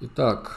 [0.00, 0.56] Итак,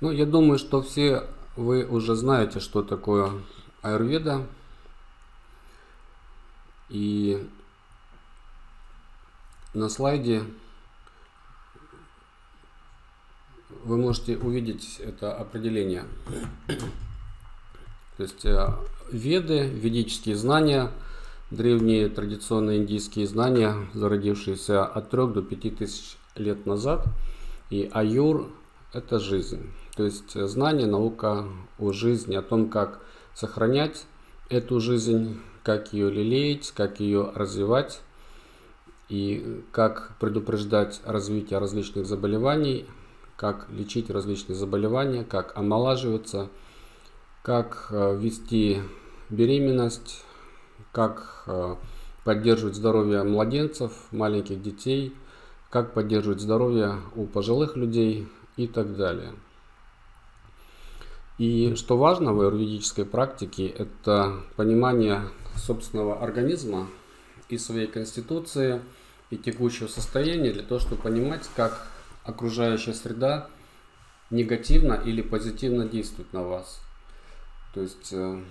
[0.00, 3.32] ну я думаю, что все вы уже знаете, что такое
[3.82, 4.46] аюрведа.
[6.88, 7.46] И
[9.74, 10.42] на слайде
[13.84, 16.06] вы можете увидеть это определение.
[18.16, 18.68] То есть э,
[19.12, 20.90] веды, ведические знания–
[21.50, 27.06] древние традиционные индийские знания, зародившиеся от 3 до 5 тысяч лет назад.
[27.70, 28.48] И аюр–
[28.92, 29.70] это жизнь.
[29.96, 31.44] То есть знание, наука
[31.78, 33.00] о жизни, о том, как
[33.34, 34.04] сохранять
[34.48, 38.00] эту жизнь, как ее лелеять, как ее развивать
[39.08, 42.86] и как предупреждать развитие различных заболеваний,
[43.36, 46.48] как лечить различные заболевания, как омолаживаться,
[47.42, 48.82] как э, вести
[49.30, 50.24] беременность,
[50.92, 51.76] как э,
[52.24, 55.14] поддерживать здоровье младенцев, маленьких детей,
[55.70, 59.32] как поддерживать здоровье у пожилых людей и так далее.
[61.38, 65.22] И что важно в аюрведической практике, это понимание
[65.56, 66.86] собственного организма
[67.48, 68.82] и своей конституции
[69.30, 71.86] и текущего состояния для того, чтобы понимать, как
[72.24, 73.48] окружающая среда
[74.30, 76.80] негативно или позитивно действует на вас.
[77.74, 78.42] То есть э,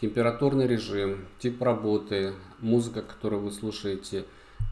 [0.00, 4.24] температурный режим, тип работы, музыка, которую вы слушаете,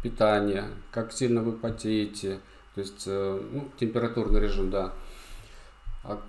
[0.02, 2.40] питание, как сильно вы потеете,
[2.74, 4.92] то есть э, ну, температурный режим, да.
[6.04, 6.20] А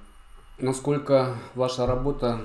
[0.57, 2.41] насколько ваша работа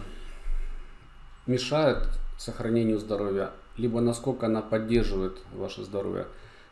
[1.46, 6.26] мешает сохранению здоровья, либо насколько она поддерживает ваше здоровье,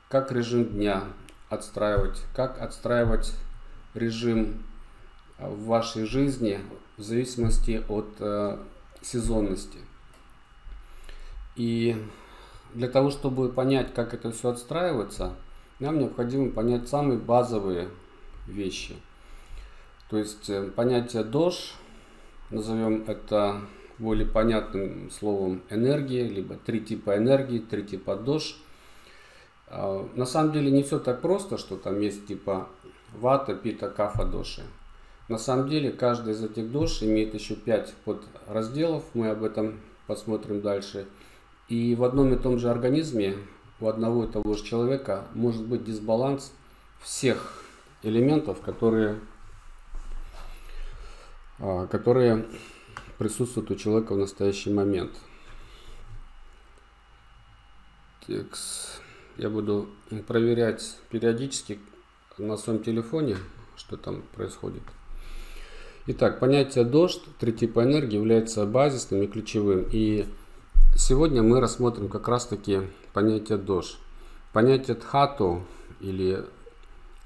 [0.09, 1.05] как режим дня
[1.49, 3.33] отстраивать, как отстраивать
[3.95, 4.63] режим
[5.39, 6.61] в вашей жизни
[6.97, 8.59] в зависимости от э,
[9.03, 9.79] сезонности.
[11.57, 11.97] И
[12.75, 15.35] для того, чтобы понять, как это все отстраивается,
[15.79, 17.89] нам необходимо понять самые базовые
[18.47, 18.97] вещи.
[20.09, 21.75] То есть э, понятие дож,
[22.51, 23.61] назовем это
[23.99, 28.57] более понятным словом энергии, либо три типа энергии, три типа дож.
[29.69, 32.69] А, на самом деле не все так просто, что там есть типа
[33.13, 34.63] вата, пита, кафа, доши.
[35.31, 40.61] На самом деле каждый из этих душ имеет еще 5 подразделов, мы об этом посмотрим
[40.61, 41.07] дальше.
[41.69, 43.37] И в одном и том же организме
[43.79, 46.53] у одного и того же человека может быть дисбаланс
[47.01, 47.63] всех
[48.03, 49.21] элементов, которые,
[51.61, 52.45] а, которые
[53.17, 55.13] присутствуют у человека в настоящий момент.
[59.37, 59.91] Я буду
[60.27, 61.79] проверять периодически
[62.37, 63.37] на своем телефоне,
[63.77, 64.83] что там происходит.
[66.07, 69.87] Итак, понятие дождь, три типа энергии, является базисным и ключевым.
[69.93, 70.27] И
[70.97, 72.81] сегодня мы рассмотрим как раз таки
[73.13, 73.99] понятие дождь.
[74.55, 75.63] Понятие тхату
[76.01, 76.47] или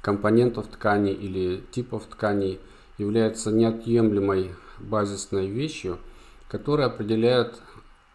[0.03, 2.59] компонентов ткани или типов тканей
[2.99, 5.99] является неотъемлемой базисной вещью,
[6.49, 7.61] которая определяет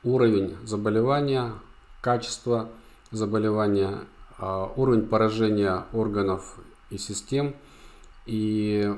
[0.03, 1.53] уровень заболевания,
[2.02, 2.68] качество
[3.12, 4.00] заболевания,
[4.38, 6.58] а, уровень поражения органов
[6.90, 7.56] и систем
[8.25, 8.94] и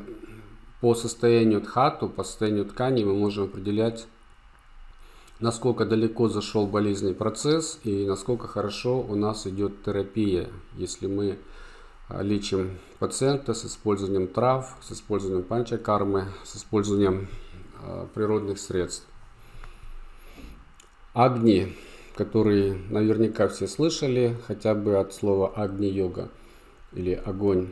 [0.82, 4.08] по состоянию тхату, по состоянию ткани мы можем определять,
[5.40, 11.38] насколько далеко зашел болезненный процесс и насколько хорошо у нас идет терапия, если мы
[12.10, 17.28] а, лечим пациента с использованием трав, с использованием панчакармы, с использованием
[17.84, 19.06] э, природных средств.
[21.14, 21.76] Агни,
[22.16, 26.30] которые наверняка все слышали, хотя бы от слова агни-йога
[26.94, 27.70] или огонь.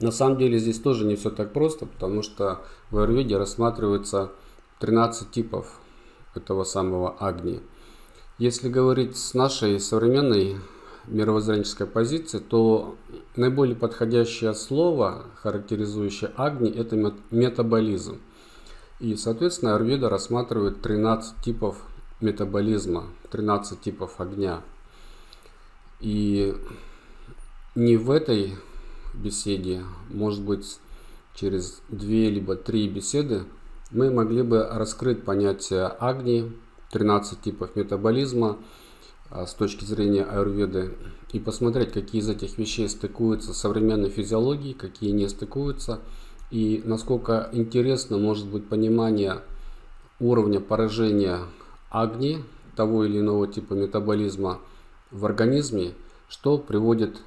[0.00, 4.32] На самом деле здесь тоже не все так просто, потому что в Аюрведе рассматривается
[4.80, 5.80] 13 типов
[6.34, 7.60] этого самого Агни.
[8.38, 10.56] Если говорить с нашей современной
[11.06, 12.96] мировоззренческой позиции, то
[13.36, 16.96] наиболее подходящее слово, характеризующее Агни, это
[17.30, 18.20] метаболизм.
[19.00, 21.76] И, соответственно, Аюрведа рассматривает 13 типов
[22.20, 24.62] метаболизма, 13 типов огня.
[26.00, 26.54] И
[27.74, 28.54] не в этой
[29.14, 30.78] беседе, может быть
[31.34, 33.44] через две либо три беседы,
[33.90, 36.52] мы могли бы раскрыть понятие агни,
[36.92, 38.58] 13 типов метаболизма
[39.30, 40.94] а, с точки зрения аюрведы
[41.32, 46.00] и посмотреть, какие из этих вещей стыкуются с современной физиологией, какие не стыкуются,
[46.50, 49.40] и насколько интересно может быть понимание
[50.20, 51.40] уровня поражения
[51.90, 52.44] агни,
[52.76, 54.60] того или иного типа метаболизма
[55.10, 55.94] в организме,
[56.28, 57.20] что приводит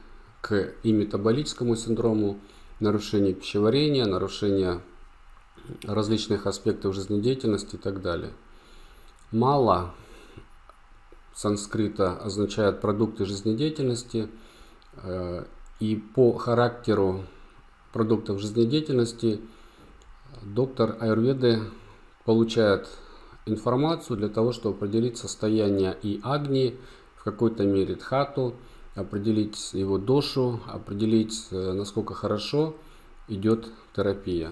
[0.48, 2.40] к и метаболическому синдрому,
[2.80, 4.82] нарушению пищеварения, нарушение
[5.84, 8.32] различных аспектов жизнедеятельности и так далее.
[9.32, 9.94] Мало
[11.34, 14.30] санскрита означает продукты жизнедеятельности.
[15.04, 15.46] Э,
[15.82, 17.26] и по характеру
[17.92, 19.42] продуктов жизнедеятельности
[20.42, 21.60] доктор Аюрведы
[22.24, 22.88] получает
[23.46, 26.80] информацию для того, чтобы определить состояние и агни,
[27.16, 28.56] в какой-то мере дхату,
[28.98, 32.76] определить его дошу, определить, э, насколько хорошо
[33.28, 34.52] идет терапия.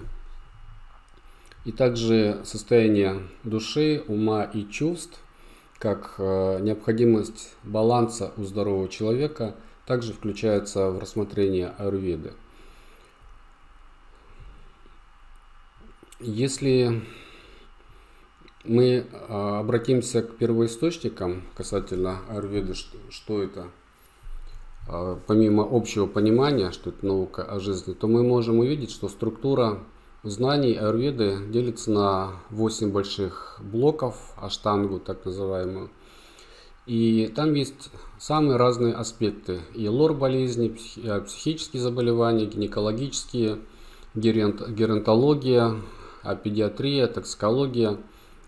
[1.64, 5.18] И также состояние души, ума и чувств,
[5.78, 12.32] как э, необходимость баланса у здорового человека, также включается в рассмотрение аюрведы.
[16.18, 17.02] Если
[18.64, 23.68] мы а, обратимся к первоисточникам касательно аюрведы, что, это,
[24.86, 29.80] помимо общего понимания, что это наука о жизни, то мы можем увидеть, что структура
[30.22, 35.90] знаний аюрведы делится на 8 больших блоков, аштангу так называемую.
[36.86, 39.60] И там есть самые разные аспекты.
[39.74, 43.58] И лор болезни, э, психические заболевания, гинекологические,
[44.14, 45.76] геронтология,
[46.42, 47.98] педиатрия, токсикология,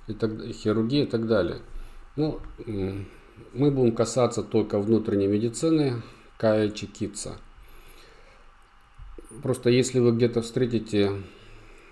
[0.07, 1.59] и так, хирургия и так далее.
[2.17, 6.03] Ну, мы будем касаться только внутренней медицины,
[6.39, 7.37] кая чекица.
[9.43, 11.23] Просто если вы где-то встретите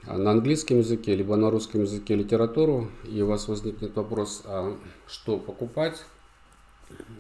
[0.07, 4.77] на английском языке, либо на русском языке литературу, и у вас возникнет вопрос, а
[5.07, 6.03] что покупать,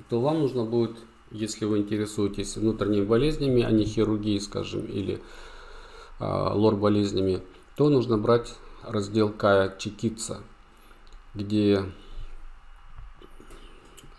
[0.08, 0.96] то вам нужно будет,
[1.32, 5.20] если вы интересуетесь внутренними болезнями, а не хирургией, скажем, или
[6.20, 7.42] а, лор-болезнями,
[7.76, 10.40] то нужно брать раздел Кая Чекица,
[11.34, 11.84] где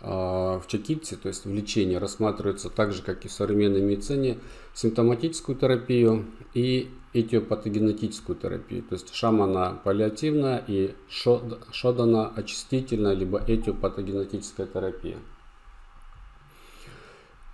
[0.00, 4.38] в Чекитсе, то есть в лечении, рассматривается так же, как и в современной медицине,
[4.74, 15.18] симптоматическую терапию и этиопатогенетическую терапию, то есть шамана паллиативная и шодана очистительная, либо этиопатогенетическая терапия.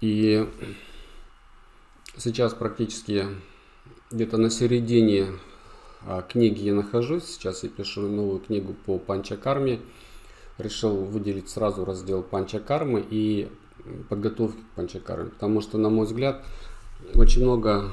[0.00, 0.46] И
[2.19, 3.26] сейчас практически
[4.11, 5.29] где-то на середине
[6.06, 7.25] а, книги я нахожусь.
[7.25, 9.81] Сейчас я пишу новую книгу по панчакарме.
[10.59, 13.49] Решил выделить сразу раздел панчакармы и
[14.09, 15.31] подготовки к панчакарме.
[15.31, 16.45] Потому что, на мой взгляд,
[17.15, 17.91] очень много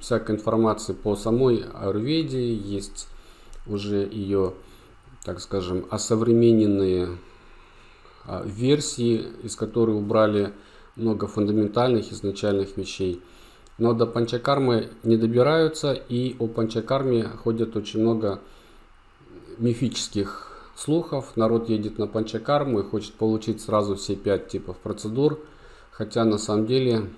[0.00, 2.54] всякой информации по самой Аюрведе.
[2.54, 3.08] Есть
[3.66, 4.54] уже ее,
[5.24, 7.18] так скажем, осовремененные
[8.26, 10.52] а, версии, из которых убрали
[10.96, 13.22] много фундаментальных изначальных вещей.
[13.78, 18.40] Но до панчакармы не добираются, и о панчакарме ходят очень много
[19.58, 21.36] мифических слухов.
[21.36, 25.40] Народ едет на панчакарму и хочет получить сразу все пять типов процедур,
[25.90, 27.10] хотя на самом деле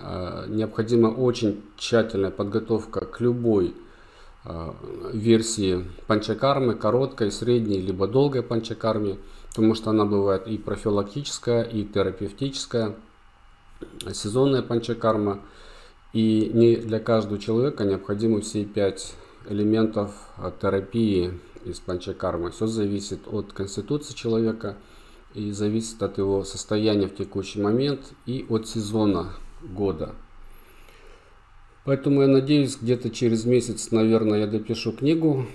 [0.00, 3.74] э, необходима очень тщательная подготовка к любой
[4.44, 4.72] э,
[5.12, 9.18] версии панчакармы, короткой, средней, либо долгой панчакарме,
[9.48, 12.94] потому что она бывает и профилактическая, и терапевтическая
[14.12, 15.40] сезонная панчакарма.
[16.12, 19.14] И не для каждого человека необходимы все пять
[19.48, 20.12] элементов
[20.60, 22.50] терапии из панчакармы.
[22.50, 24.76] Все зависит от конституции человека
[25.34, 30.14] и зависит от его состояния в текущий момент и от сезона года.
[31.84, 35.46] Поэтому я надеюсь, где-то через месяц, наверное, я допишу книгу.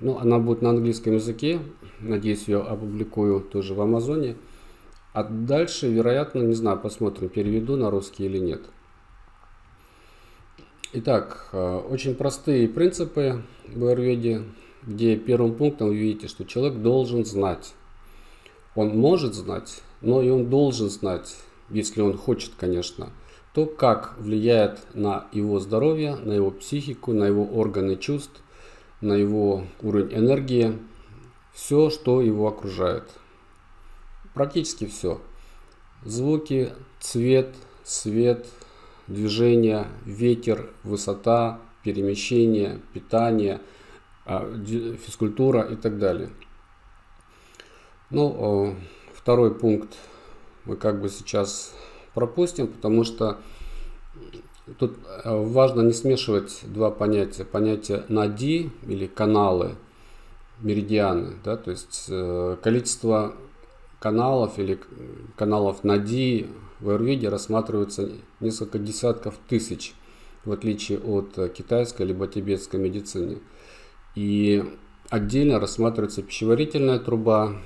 [0.00, 1.60] Ну, она будет на английском языке.
[2.00, 4.36] Надеюсь, ее опубликую тоже в Амазоне.
[5.12, 8.62] А дальше, вероятно, не знаю, посмотрим, переведу на русский или нет.
[10.92, 14.42] Итак, э, очень простые принципы в Аюрведе,
[14.86, 17.74] где первым пунктом вы видите, что человек должен знать.
[18.74, 21.36] Он может знать, но и он должен знать,
[21.70, 23.10] если он хочет, конечно,
[23.52, 28.42] то, как влияет на его здоровье, на его психику, на его органы чувств,
[29.00, 30.78] на его уровень энергии,
[31.52, 33.04] все, что его окружает–
[34.36, 35.18] Практически все.
[36.04, 38.44] Звуки, цвет, свет,
[39.06, 43.62] движение, ветер, высота, перемещение, питание,
[44.26, 46.30] физкультура и так далее.
[48.10, 48.76] Ну,
[49.14, 49.96] второй пункт
[50.64, 51.74] мы как бы сейчас
[52.14, 53.38] пропустим, потому что
[54.78, 57.44] тут э, важно не смешивать два понятия.
[57.44, 59.76] Понятие нади или каналы,
[60.60, 63.34] меридианы, да, то есть э, количество
[64.00, 64.78] каналов или
[65.36, 66.48] каналов НАДИ
[66.80, 69.94] в аюрведе рассматриваются несколько десятков тысяч,
[70.44, 73.38] в отличие от э, китайской либо тибетской медицины.
[74.16, 74.64] И
[75.08, 77.56] отдельно рассматривается пищеварительная труба,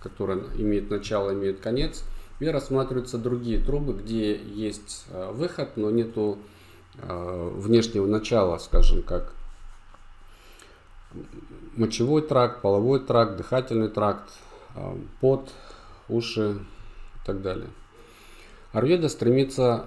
[0.00, 2.04] которая имеет начало, имеет конец,
[2.38, 6.38] и рассматриваются другие трубы, где есть э, выход, но нету
[6.98, 9.32] э, внешнего начала, скажем, как
[11.76, 14.30] мочевой тракт, половой тракт, дыхательный тракт,
[15.20, 15.50] под
[16.08, 16.58] уши
[17.14, 17.70] и так далее.
[18.72, 19.86] Арведа стремится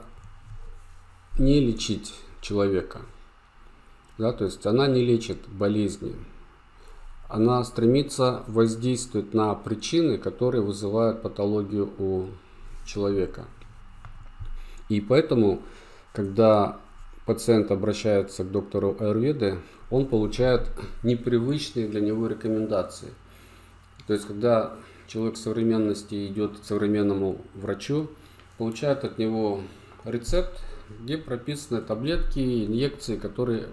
[1.38, 3.02] не лечить человека.
[4.18, 6.16] Да, то есть она не лечит болезни.
[7.30, 12.28] Она стремится воздействовать на причины, которые вызывают патологию у
[12.86, 13.46] человека.
[14.90, 15.62] И поэтому,
[16.14, 16.80] когда
[17.26, 19.60] пациент обращается к доктору Аюрведы,
[19.92, 20.70] он получает
[21.04, 23.10] непривычные для него рекомендации.
[24.08, 24.74] То есть, когда
[25.08, 28.10] человек современности идет к современному врачу,
[28.58, 29.62] получает от него
[30.06, 30.62] рецепт,
[31.02, 33.68] где прописаны таблетки, инъекции, которые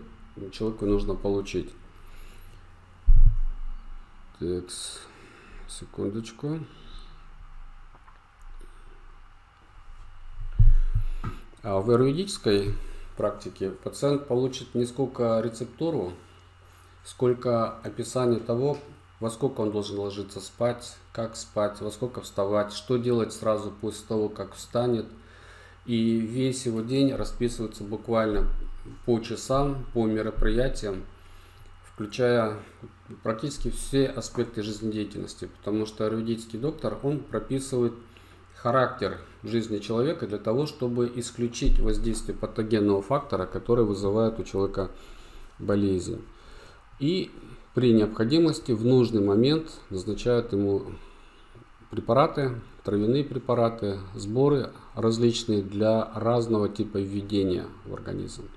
[0.52, 1.70] человеку нужно получить.
[4.38, 4.64] Так,
[5.68, 6.60] секундочку.
[11.62, 12.74] А в аюрведической
[13.16, 16.12] практике пациент получит не сколько рецептуру,
[17.04, 18.76] сколько описание того,
[19.20, 24.06] во сколько он должен ложиться спать, как спать, во сколько вставать, что делать сразу после
[24.06, 25.06] того, как встанет.
[25.86, 28.48] И весь его день расписывается буквально
[29.06, 31.04] по часам, по мероприятиям,
[31.84, 32.56] включая
[33.22, 37.94] практически все аспекты жизнедеятельности, потому что аюрведический доктор, он прописывает
[38.56, 44.90] характер жизни человека для того, чтобы исключить воздействие патогенного фактора, который вызывает у человека
[45.58, 46.22] болезнь.
[46.98, 47.30] И
[47.74, 50.82] при необходимости в нужный момент назначают ему
[51.90, 58.48] препараты, травяные препараты, сборы различные для разного типа введения в организм.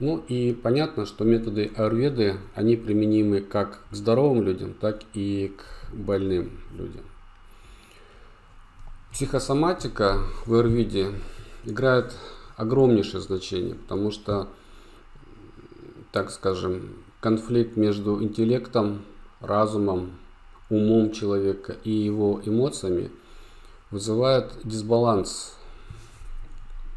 [0.00, 5.94] Ну и понятно, что методы аюрведы, они применимы как к здоровым людям, так и к
[5.94, 7.04] больным людям.
[9.12, 11.12] Психосоматика в аюрведе
[11.64, 12.14] играет
[12.56, 14.48] огромнейшее значение, потому что,
[16.12, 19.02] так скажем, конфликт между интеллектом,
[19.40, 20.12] разумом,
[20.70, 23.10] умом человека и его эмоциями
[23.90, 25.56] вызывает дисбаланс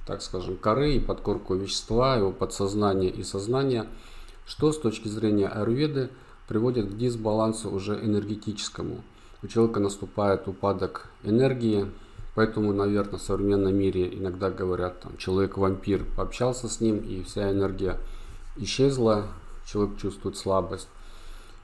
[0.05, 3.87] так скажем, коры и подкорку вещества, его подсознания и сознания,
[4.45, 6.09] что с точки зрения аюрведы
[6.47, 9.03] приводит к дисбалансу уже энергетическому.
[9.41, 11.89] У человека наступает упадок энергии,
[12.35, 17.97] поэтому, наверное, в современном мире иногда говорят, там, человек-вампир, пообщался с ним и вся энергия
[18.57, 19.27] исчезла,
[19.65, 20.89] человек чувствует слабость.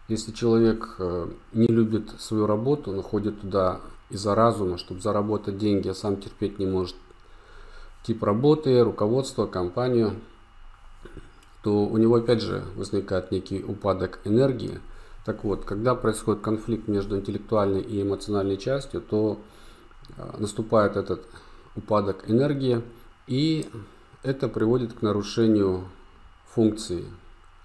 [0.08, 3.80] Если человек э, не любит свою работу, но ходит туда
[4.10, 6.96] из-за разума, чтобы заработать деньги, а сам терпеть не может
[8.04, 10.16] тип работы, руководство, компанию,
[11.64, 14.80] то у него опять же возникает некий упадок энергии.
[15.26, 19.40] Так вот, когда происходит конфликт между интеллектуальной и эмоциональной частью, то
[20.18, 21.26] а, наступает этот
[21.76, 22.82] упадок энергии,
[23.28, 23.70] и
[24.24, 25.84] это приводит к нарушению
[26.48, 27.06] функции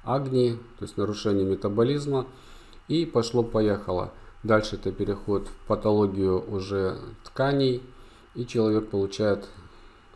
[0.05, 2.27] агни, то есть нарушению метаболизма,
[2.89, 4.13] и пошло-поехало.
[4.43, 7.83] Дальше это переход в патологию уже тканей,
[8.35, 9.49] и человек получает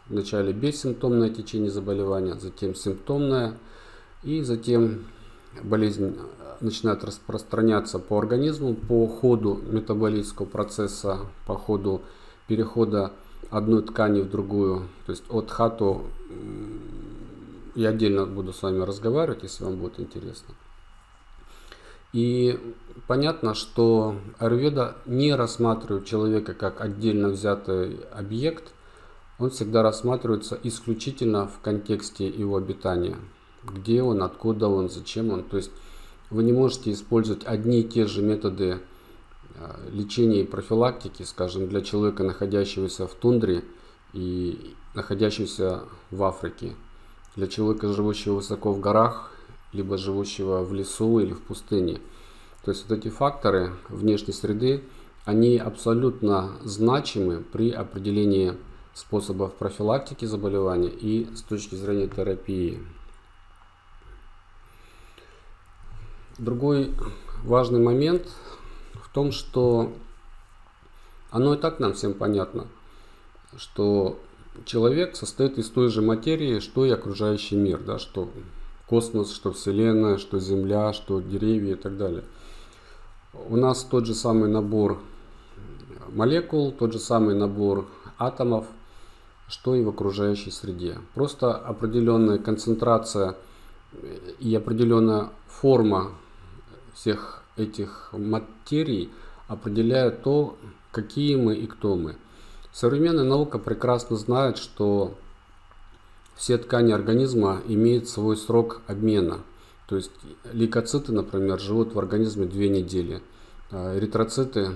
[0.09, 3.59] Вначале бессимптомное течение заболевания, затем симптомное,
[4.23, 5.05] и затем
[5.62, 6.17] болезнь
[6.61, 12.03] начинает распространяться по организму по ходу метаболического процесса, по ходу
[12.47, 13.12] перехода
[13.50, 14.88] одной ткани в другую.
[15.07, 16.05] То есть от хату
[17.75, 20.55] я отдельно буду с вами разговаривать, если вам будет интересно.
[22.12, 22.59] И
[23.07, 28.73] понятно, что Аюрведа не рассматривает человека как отдельно взятый объект,
[29.38, 33.16] он всегда рассматривается исключительно в контексте его обитания.
[33.64, 35.45] Где он, откуда он, зачем он.
[35.45, 35.71] То есть
[36.30, 38.80] вы не можете использовать одни и те же методы
[39.57, 43.64] а, лечения и профилактики, скажем, для человека, находящегося в тундре
[44.12, 46.75] и находящегося в Африке,
[47.37, 49.30] для человека, живущего высоко в горах,
[49.73, 52.00] либо живущего в лесу или в пустыне.
[52.64, 54.83] То есть вот эти факторы внешней среды,
[55.25, 58.54] они абсолютно значимы при определении
[58.99, 62.83] способов профилактики заболевания и с точки зрения терапии.
[66.37, 66.93] Другой
[67.45, 68.26] важный момент
[68.95, 69.93] в том, что
[71.31, 72.67] оно и так нам всем понятно,
[73.57, 74.19] что
[74.64, 78.28] человек состоит из той же материи, что и окружающий мир, да, что
[78.88, 82.25] космос, что Вселенная, что Земля, что деревья и так далее.
[83.49, 84.99] У нас тот же самый набор
[86.09, 87.87] молекул, тот же самый набор
[88.19, 88.67] атомов,
[89.49, 90.99] что и в окружающей среде.
[91.14, 93.37] Просто определенная концентрация
[94.38, 96.12] и определенная форма
[96.95, 99.11] всех этих материй
[99.49, 100.57] определяет то,
[100.93, 102.17] какие мы и кто мы.
[102.73, 105.14] Современная наука прекрасно знает, что
[106.37, 109.40] все ткани организма имеют свой срок обмена.
[109.88, 110.12] То есть
[110.52, 113.23] лейкоциты, например, живут в организме две недели,
[113.71, 114.73] а эритроциты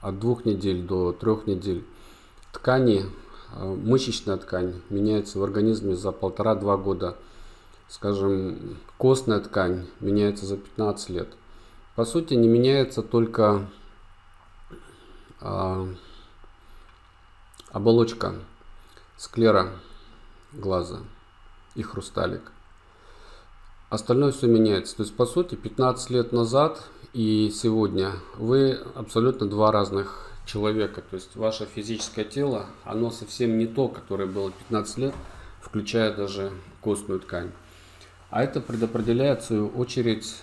[0.00, 1.84] от двух недель до трех недель.
[2.52, 3.04] Ткани, э,
[3.56, 7.16] мышечная ткань меняется в организме за полтора-два года.
[7.88, 11.28] Скажем, костная ткань меняется за 15 лет.
[11.96, 13.66] По сути, не меняется только
[15.40, 15.88] а,
[17.70, 18.34] оболочка
[19.16, 19.70] склера
[20.52, 20.98] глаза
[21.74, 22.52] и хрусталик.
[23.90, 24.96] Остальное все меняется.
[24.96, 31.02] То есть, по сути, 15 лет назад и сегодня вы абсолютно два разных человека.
[31.02, 35.14] То есть, ваше физическое тело, оно совсем не то, которое было 15 лет,
[35.60, 36.50] включая даже
[36.80, 37.50] костную ткань.
[38.30, 40.34] А это предопределяет, в свою очередь,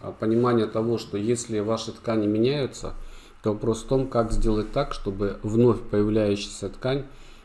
[0.00, 2.94] а, понимание того, что если ваши ткани меняются,
[3.42, 7.04] то вопрос в том, как сделать так, чтобы вновь появляющаяся ткань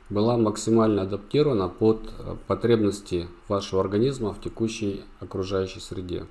[0.09, 6.25] была максимально адаптирована под э, потребности вашего организма в текущей окружающей среде.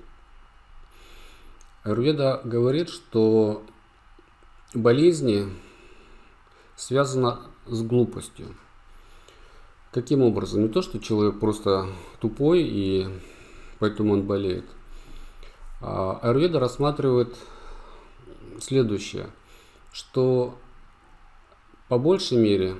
[1.83, 3.63] Аюрведа говорит, что
[4.73, 5.47] болезни
[6.75, 8.55] связаны с глупостью.
[9.91, 10.63] Каким образом?
[10.63, 11.87] Не то, что человек просто
[12.19, 13.07] тупой и
[13.79, 14.65] поэтому он болеет.
[15.81, 17.35] А Аюрведа рассматривает
[18.59, 19.29] следующее,
[19.91, 20.57] что
[21.87, 22.75] по большей мере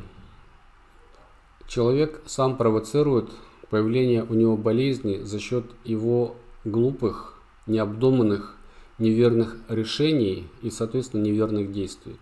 [1.67, 3.29] Человек сам провоцирует
[3.69, 7.33] появление у него болезни за счет его глупых,
[7.65, 8.55] необдуманных,
[8.99, 12.17] неверных решений и, соответственно, неверных действий.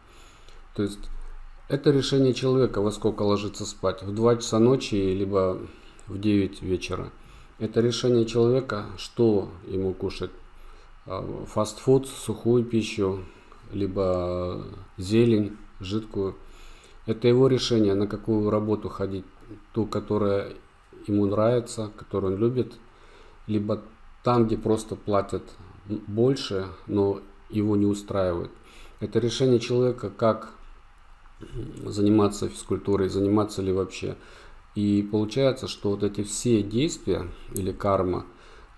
[0.75, 0.99] То есть
[1.67, 5.59] это решение человека, во сколько ложиться спать, в 2 часа ночи, либо
[6.07, 7.11] в 9 вечера.
[7.57, 10.31] Это решение человека, что ему кушать.
[11.05, 13.23] А, фастфуд, сухую пищу,
[13.71, 14.63] либо
[14.97, 16.35] зелень, жидкую.
[17.05, 19.25] Это его решение, на какую работу ходить
[19.73, 20.53] ту, которая
[21.07, 22.73] ему нравится, которую он любит,
[23.47, 23.81] либо
[24.23, 25.43] там, где просто платят
[25.87, 28.51] больше, но его не устраивает.
[28.99, 30.53] Это решение человека, как
[31.83, 34.15] заниматься физкультурой, заниматься ли вообще.
[34.73, 38.25] И получается, что вот эти все действия или карма,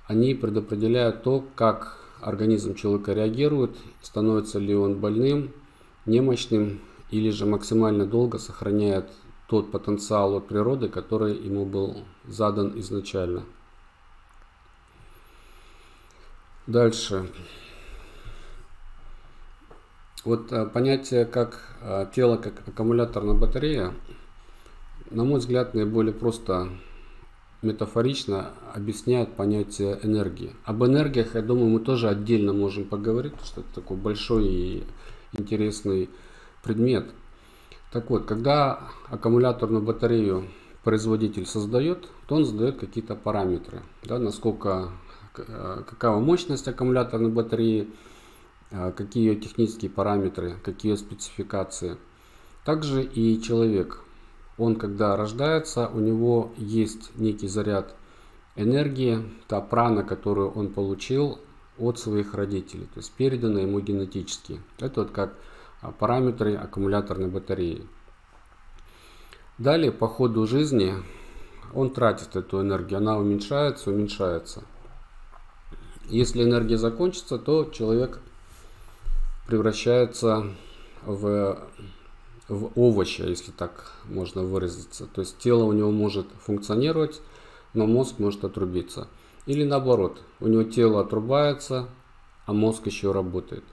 [0.05, 5.53] они предопределяют то, как организм человека реагирует, становится ли он больным,
[6.05, 9.11] немощным или же максимально долго сохраняет
[9.47, 13.43] тот потенциал от природы, который ему был задан изначально.
[16.67, 17.29] Дальше.
[20.23, 23.93] Вот а, понятие как а, тело, как аккумуляторная батарея,
[25.09, 26.69] на мой взгляд, наиболее просто
[27.61, 30.53] метафорично объясняет понятие энергии.
[30.65, 34.83] Об энергиях, я думаю, мы тоже отдельно можем поговорить, потому что это такой большой и
[35.33, 36.09] интересный
[36.61, 37.09] предмет–
[37.91, 40.49] так вот, когда аккумуляторную батарею
[40.83, 45.06] производитель создает, то он задает какие-то параметры, да, насколько, э,
[45.43, 47.89] какова мощность аккумуляторной батареи,
[48.71, 51.97] э, какие ее технические параметры, какие спецификации.
[52.65, 54.01] Также и человек,
[54.57, 57.95] он когда рождается, у него есть некий заряд
[58.55, 61.39] энергии, та прана, которую он получил
[61.77, 64.59] от своих родителей, то есть передана ему генетически.
[64.79, 65.33] Это вот как
[65.81, 67.85] а, параметры аккумуляторной батареи.
[69.57, 70.93] Далее по ходу жизни
[71.73, 74.63] он тратит эту энергию, она уменьшается, уменьшается.
[76.09, 78.19] Если энергия закончится, то человек
[79.47, 80.51] превращается
[81.05, 81.59] в,
[82.47, 85.07] в овоща, если так можно выразиться.
[85.07, 87.21] То есть тело у него может функционировать,
[87.73, 89.07] но мозг может отрубиться.
[89.45, 91.89] Или наоборот, у него тело отрубается,
[92.45, 93.63] а мозг еще работает.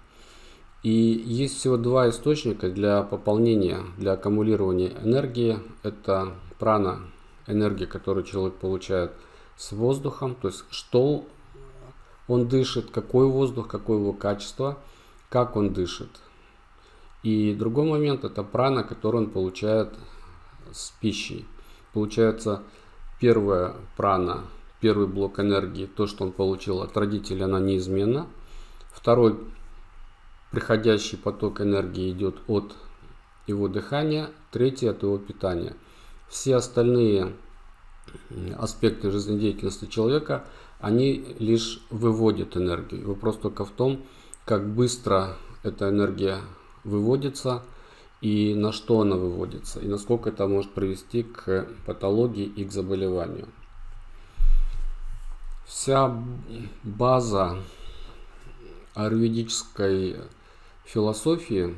[0.83, 5.59] И есть всего два источника для пополнения, для аккумулирования энергии.
[5.83, 7.01] Это прана,
[7.47, 9.13] энергия, которую человек получает
[9.57, 11.25] с воздухом, то есть что
[12.29, 14.79] он дышит, какой воздух, какое его качество,
[15.29, 16.11] как он дышит.
[17.23, 19.95] И другой момент это прана, которую он получает
[20.73, 21.47] с пищей.
[21.93, 22.63] Получается,
[23.21, 24.45] первая прана,
[24.81, 28.27] первый блок энергии, то, что он получил от родителей, она неизменна.
[28.93, 29.39] Второй
[30.51, 32.75] приходящий поток энергии идет от
[33.47, 35.75] его дыхания, третий от его питания.
[36.29, 37.33] Все остальные
[38.57, 40.45] аспекты жизнедеятельности человека,
[40.85, 43.09] они лишь выводят энергию.
[43.09, 44.05] Вопрос только в том,
[44.45, 46.41] как быстро эта энергия
[46.85, 47.63] выводится
[48.21, 53.49] и на что она выводится, и насколько это может привести к патологии и к заболеванию.
[55.67, 56.23] Вся
[56.83, 57.59] база
[58.95, 60.17] аюрведической
[60.85, 61.75] философии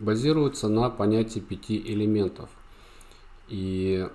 [0.00, 2.50] базируется на понятии пяти элементов.
[3.46, 4.08] И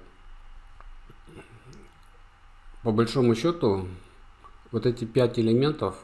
[2.84, 3.88] по большому счету
[4.74, 5.96] вот эти пять элементов,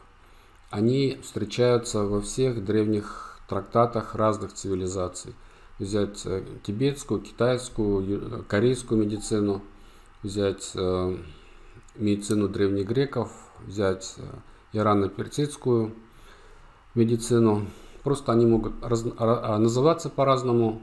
[0.69, 5.33] они встречаются во всех древних трактатах разных цивилизаций.
[5.79, 9.63] Взять э, тибетскую, китайскую, корейскую медицину,
[10.21, 11.17] взять э,
[11.95, 13.31] медицину древних греков,
[13.65, 14.15] взять
[14.71, 15.95] ирано-персидскую
[16.93, 17.65] медицину.
[18.03, 20.79] Просто они могут раз, а, называться по-разному.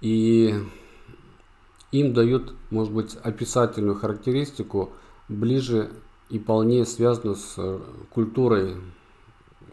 [0.00, 0.52] И
[1.92, 4.92] им дают, может быть, описательную характеристику
[5.28, 5.92] ближе
[6.30, 8.76] и полнее связанную с э, культурой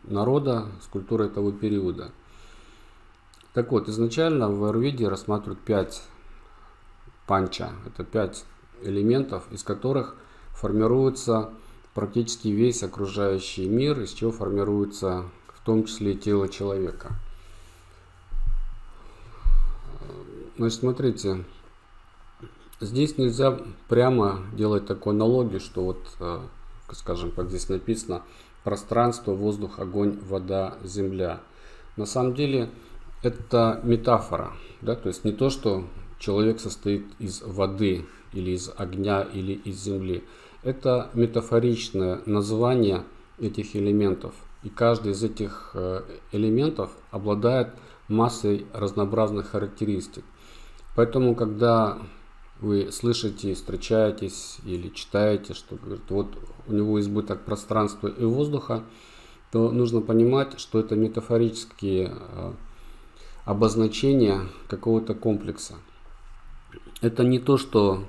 [0.04, 2.12] народа, с культурой того периода.
[3.54, 6.04] Так вот, изначально в Аюрведе рассматривают пять
[7.28, 7.72] панча.
[7.86, 8.46] Это пять
[8.82, 10.16] элементов, из которых
[10.54, 11.52] формируется
[11.94, 17.16] практически весь окружающий мир, из чего формируется в том числе и тело человека.
[20.58, 21.44] Значит, смотрите,
[22.82, 26.40] здесь нельзя прямо делать такую аналогию, что вот, э,
[26.92, 28.24] скажем, как здесь написано,
[28.64, 31.40] пространство, воздух, огонь, вода, земля.
[31.96, 32.70] На самом деле
[33.24, 35.86] это метафора, да, то есть не то, что
[36.20, 40.24] человек состоит из воды или из огня или из земли.
[40.64, 43.04] Это метафоричное название
[43.40, 44.34] этих элементов.
[44.64, 47.70] И каждый из этих э, элементов обладает
[48.08, 50.24] массой разнообразных характеристик.
[50.96, 51.98] Поэтому, когда
[52.62, 58.84] вы слышите, встречаетесь или читаете, что говорит, вот у него избыток пространства и воздуха,
[59.52, 62.54] то нужно понимать, что это метафорические э,
[63.46, 65.76] обозначения какого-то комплекса.
[67.02, 68.06] Это не то, что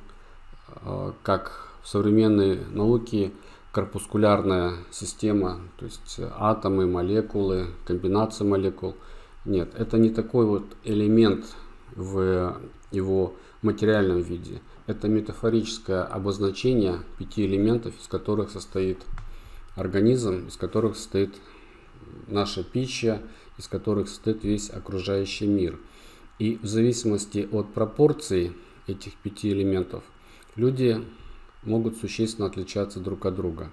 [0.69, 3.33] э, как в современной науке
[3.73, 8.97] корпускулярная система, то есть атомы, молекулы, комбинация молекул.
[9.47, 11.47] Нет, это не такой вот элемент
[11.97, 12.61] в
[12.91, 14.61] его материальном виде.
[14.87, 18.99] Это метафорическое обозначение пяти элементов, из которых состоит
[19.77, 21.35] организм, из которых состоит
[22.27, 23.23] наша пища,
[23.59, 25.79] из которых состоит весь окружающий мир.
[26.39, 28.53] И в зависимости от пропорций
[28.87, 30.03] этих пяти элементов
[30.57, 31.05] люди
[31.63, 33.71] могут существенно отличаться друг от друга.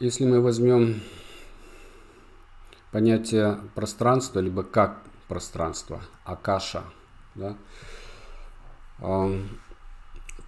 [0.00, 1.00] Если мы возьмем
[2.90, 6.82] понятие пространства, либо как пространство, акаша,
[7.34, 7.56] да,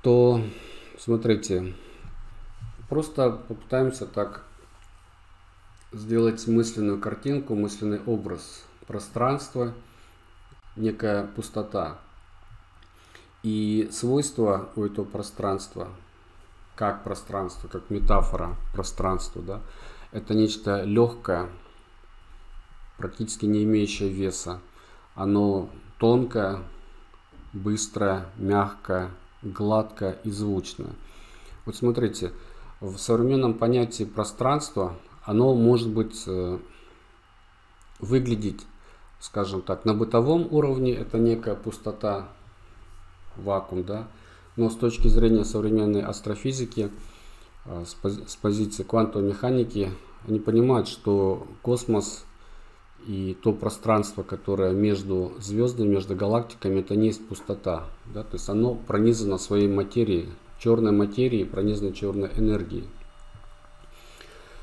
[0.03, 0.40] то
[0.99, 1.75] смотрите,
[2.88, 4.45] просто попытаемся так
[5.92, 9.75] сделать мысленную картинку, мысленный образ пространства,
[10.77, 11.99] некая пустота.
[13.42, 15.88] И свойства у этого пространства,
[16.77, 19.61] как пространство, как метафора пространства, да,
[20.12, 21.49] это нечто легкое,
[22.99, 24.61] практически не имеющее веса.
[25.14, 25.68] Оно
[26.03, 26.59] тонкое,
[27.53, 30.91] быстрое, мягкое, гладкое и звучное.
[31.65, 32.33] Вот смотрите,
[32.81, 36.59] в современном понятии пространства оно может быть э,
[38.01, 38.67] выглядеть,
[39.21, 42.27] скажем так, на бытовом уровне это некая пустота,
[43.37, 44.09] вакуум, да.
[44.57, 46.91] Но с точки зрения современной астрофизики,
[47.65, 49.93] а, с позиции квантовой механики,
[50.27, 52.25] они понимают, что космос
[53.07, 57.85] и то пространство, которое между звездами, между галактиками, это не есть пустота.
[58.15, 58.23] Да?
[58.23, 62.85] То есть оно пронизано своей материей, черной материей, пронизано черной энергией.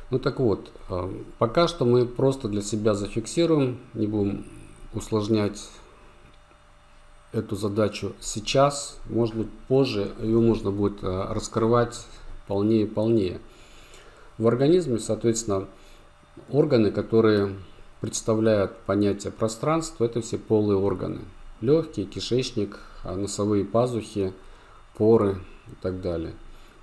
[0.10, 4.46] Ну так вот, а, пока что мы просто для себя зафиксируем, не будем
[4.94, 5.70] усложнять
[7.32, 12.04] эту задачу сейчас, может быть позже ее можно будет э, раскрывать
[12.48, 13.40] полнее и полнее.
[14.40, 15.68] В организме, соответственно,
[16.50, 17.54] органы, которые
[18.02, 21.22] представляют понятие пространства, это все полые органы.
[21.62, 24.34] Легкий, кишечник, а носовые пазухи,
[24.98, 26.34] поры и так далее.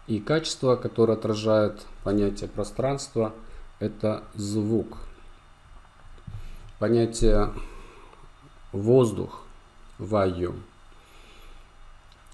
[0.06, 3.32] И качество, которое отражает понятие пространства,
[3.80, 4.98] это звук.
[6.78, 7.52] Понятие
[8.72, 9.42] воздух
[9.98, 10.54] ваю.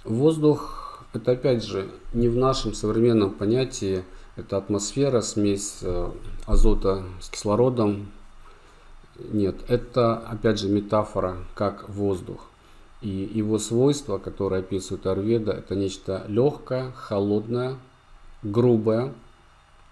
[0.05, 4.05] Воздух это опять же не в нашем современном понятии,
[4.37, 6.11] это атмосфера, смесь э,
[6.47, 8.11] азота с кислородом.
[9.19, 12.49] Нет, это опять же метафора, как воздух.
[13.03, 17.77] И его свойства, которые описывает Арведа, это нечто легкое, холодное,
[18.43, 19.13] грубое,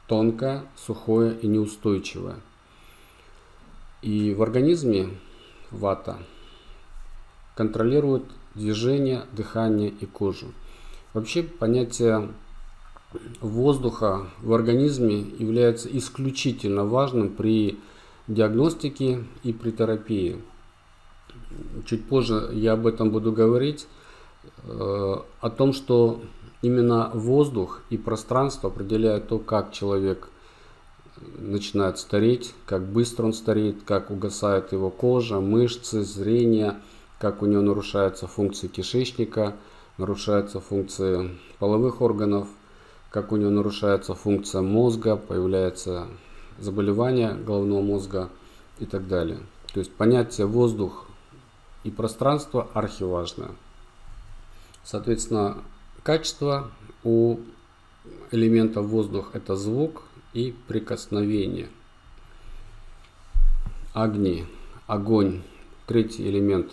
[0.07, 2.37] тонкое, сухое и неустойчивое.
[4.03, 5.11] И в организме
[5.71, 6.19] вата
[7.57, 10.47] контролирует движение, дыхание и кожу.
[11.13, 12.31] Вообще понятие
[13.41, 17.79] воздуха в организме является исключительно важным при
[18.35, 20.41] диагностике и при терапии.
[21.85, 23.87] Чуть позже я об этом буду говорить,
[24.65, 26.21] э, о том, что
[26.63, 30.29] именно воздух и пространство определяют то, как человек
[31.39, 36.77] начинает стареть, как быстро он стареет, как угасает его кожа, мышцы, зрение,
[37.19, 39.57] как у него нарушаются функции кишечника,
[39.99, 42.49] нарушаются функции половых органов,
[43.11, 46.07] как у него нарушается функция мозга, появляется
[46.61, 48.31] заболевание головного мозга
[48.79, 49.41] и так далее.
[49.73, 51.07] То есть понятие воздух
[51.85, 53.51] и пространство архиважное.
[54.85, 55.59] Соответственно,
[56.03, 56.71] качество
[57.05, 57.39] у
[58.31, 61.69] элементов воздух это звук и прикосновение.
[63.93, 64.47] Огни,
[64.87, 65.43] огонь,
[65.87, 66.73] третий элемент,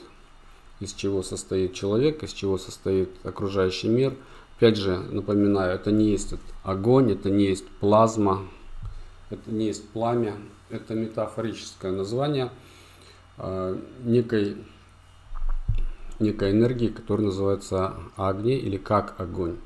[0.80, 4.16] из чего состоит человек, из чего состоит окружающий мир.
[4.58, 8.42] Опять же, напоминаю, это не есть огонь, это не есть плазма,
[9.30, 10.36] это не есть пламя,
[10.70, 12.50] это метафорическое название
[13.38, 14.58] э, некой,
[16.20, 19.58] некой энергии, которая называется огни или как огонь.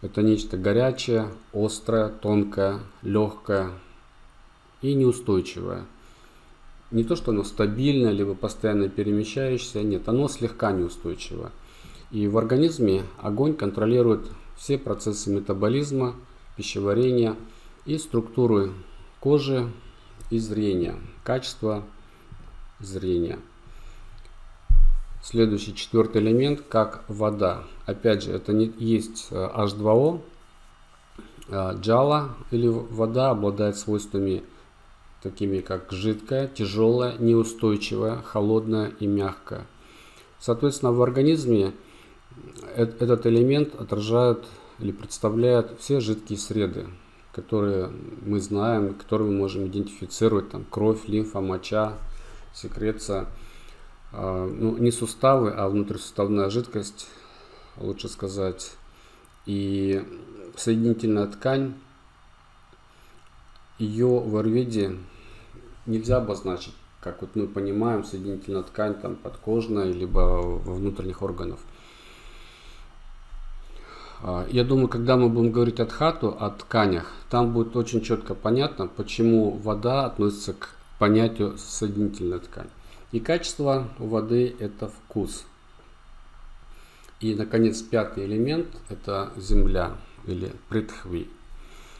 [0.00, 3.70] Это нечто горячее, острое, тонкое, легкое
[4.80, 5.86] и неустойчивое.
[6.90, 11.50] Не то, что оно стабильное, либо постоянно перемещающееся, нет, оно слегка неустойчивое.
[12.10, 16.14] И в организме огонь контролирует все процессы метаболизма,
[16.56, 17.36] пищеварения
[17.84, 18.72] и структуры
[19.20, 19.70] кожи
[20.30, 21.84] и зрения, качество
[22.80, 23.38] зрения.
[25.22, 27.64] Следующий четвертый элемент, как вода.
[27.86, 30.20] Опять же, это не есть H2O.
[31.48, 34.44] Э, джала или вода обладает свойствами
[35.22, 39.66] такими как жидкая, тяжелая, неустойчивая, холодная и мягкая.
[40.38, 41.72] Соответственно, в организме
[42.76, 44.44] этот элемент отражает
[44.78, 46.86] или представляет все жидкие среды,
[47.40, 47.90] которые
[48.24, 51.94] мы знаем, которые мы можем идентифицировать, там кровь, лимфа, моча,
[52.54, 53.26] секреция–
[54.12, 57.08] а, ну, не суставы, а внутрисуставная жидкость,
[57.76, 58.72] лучше сказать.
[59.46, 60.04] И
[60.56, 61.74] соединительная ткань,
[63.78, 64.96] ее в аюрведе
[65.86, 71.60] нельзя обозначить, как вот мы понимаем, соединительная ткань там подкожная, либо внутренних органов.
[74.20, 78.34] А, я думаю, когда мы будем говорить о тхату, о тканях, там будет очень четко
[78.34, 82.68] понятно, почему вода относится к понятию соединительная ткань.
[83.12, 85.44] И качество воды это вкус.
[87.20, 89.92] И, наконец, пятый элемент– это земля
[90.26, 91.28] или притхви.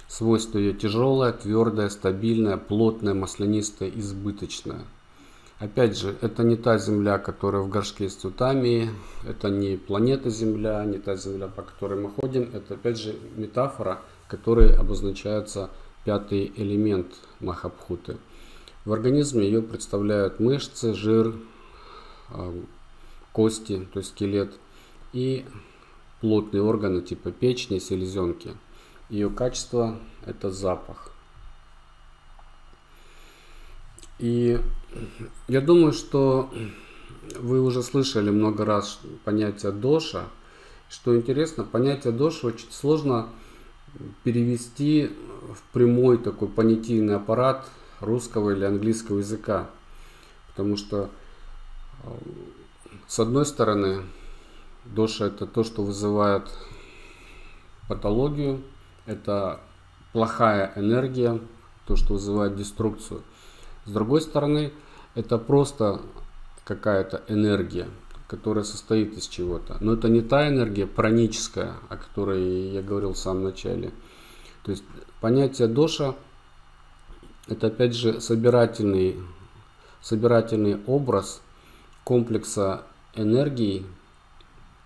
[0.07, 4.81] Свойство ее тяжелое, твердое, стабильное, плотное, маслянистое, избыточное.
[5.59, 8.91] Опять же, это не та земля, которая в горшке с цветами,
[9.27, 14.01] это не планета Земля, не та земля, по которой мы ходим, это опять же метафора,
[14.29, 15.71] которой обозначается
[16.05, 17.09] пятый элемент
[17.41, 18.17] Махабхуты–
[18.89, 21.35] в организме ее представляют мышцы, жир,
[22.31, 22.55] а,
[23.33, 24.55] кости, то есть скелет
[25.13, 25.45] и
[26.23, 28.57] плотные органы типа печени, селезенки.
[29.11, 31.13] Ее качество– это запах.
[34.19, 34.61] И
[35.47, 36.51] я думаю, что
[37.39, 40.25] вы уже слышали много раз понятие доша.
[40.89, 43.29] Что интересно, понятие доша очень сложно
[44.25, 45.11] перевести
[45.53, 47.69] в прямой такой понятийный аппарат
[48.01, 49.71] русского или английского языка.
[50.49, 51.11] Потому что
[52.03, 52.09] э,
[53.07, 54.03] с одной стороны,
[54.85, 56.51] доша это то, что вызывает
[57.89, 58.63] патологию,
[59.07, 59.61] это
[60.13, 61.41] плохая энергия,
[61.87, 63.23] то, что вызывает деструкцию.
[63.89, 64.71] С другой стороны,
[65.15, 66.03] это просто
[66.65, 67.89] какая-то энергия,
[68.27, 69.79] которая состоит из чего-то.
[69.81, 73.95] Но это не та энергия праническая, о которой я говорил в самом начале.
[74.63, 74.85] То есть
[75.23, 76.17] понятие доша–
[77.47, 79.17] это опять же собирательный,
[80.03, 81.41] собирательный образ
[82.05, 82.83] комплекса
[83.15, 83.87] энергии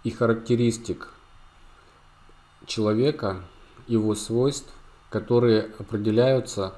[0.04, 1.08] и характеристик
[2.66, 3.42] человека,
[3.88, 4.72] его свойств,
[5.10, 6.74] которые определяются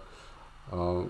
[0.71, 1.07] а,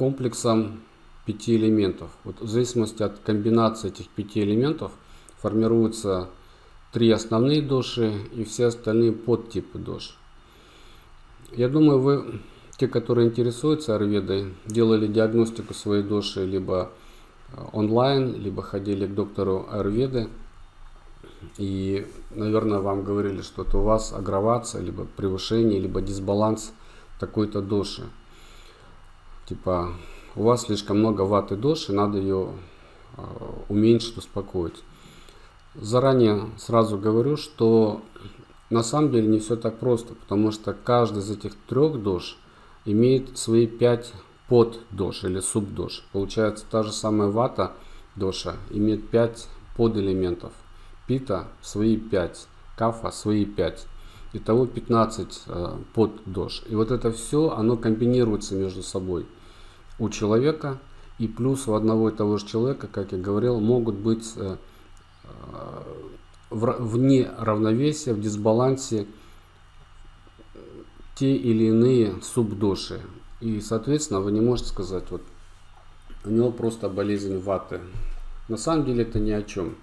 [0.00, 0.80] комплексом
[1.26, 2.10] пяти элементов.
[2.24, 4.92] Вот в зависимости от комбинации этих пяти элементов
[5.36, 6.30] формируются
[6.90, 10.16] три основные доши и все остальные подтипы дош.
[11.52, 12.40] Я думаю, вы
[12.78, 16.90] те, которые интересуются Арведой, делали диагностику своей души либо
[17.52, 20.30] э, онлайн, либо ходили к доктору Арведы.
[21.58, 26.72] И, наверное, вам говорили, что это у вас агравация, либо превышение, либо дисбаланс
[27.18, 28.04] такой-то души.
[29.50, 29.90] Типа,
[30.34, 32.52] у вас слишком много ваты души, надо ее
[33.18, 33.22] э,
[33.68, 34.82] уменьшить, успокоить.
[35.74, 38.00] Заранее сразу говорю, что
[38.70, 42.38] на самом деле не все так просто, потому что каждый из этих трех душ–
[42.84, 44.12] имеет свои 5
[44.48, 46.04] под дош или субдош.
[46.12, 47.72] Получается та же самая вата
[48.16, 50.52] доша имеет 5 подэлементов.
[51.06, 53.86] Пита свои 5, кафа свои 5.
[54.32, 56.62] Итого 15 э, под дож.
[56.68, 59.26] И вот это все, оно комбинируется между собой
[60.00, 60.78] у человека.
[61.18, 64.56] И плюс у одного и того же человека, как я говорил, могут быть э,
[65.22, 65.82] э,
[66.50, 69.06] вне равновесия, в дисбалансе
[71.14, 73.02] те или иные субдоши.
[73.40, 75.22] И, соответственно, вы не можете сказать, вот
[76.24, 77.80] у него просто болезнь ваты.
[78.48, 79.76] На самом деле это ни о чем.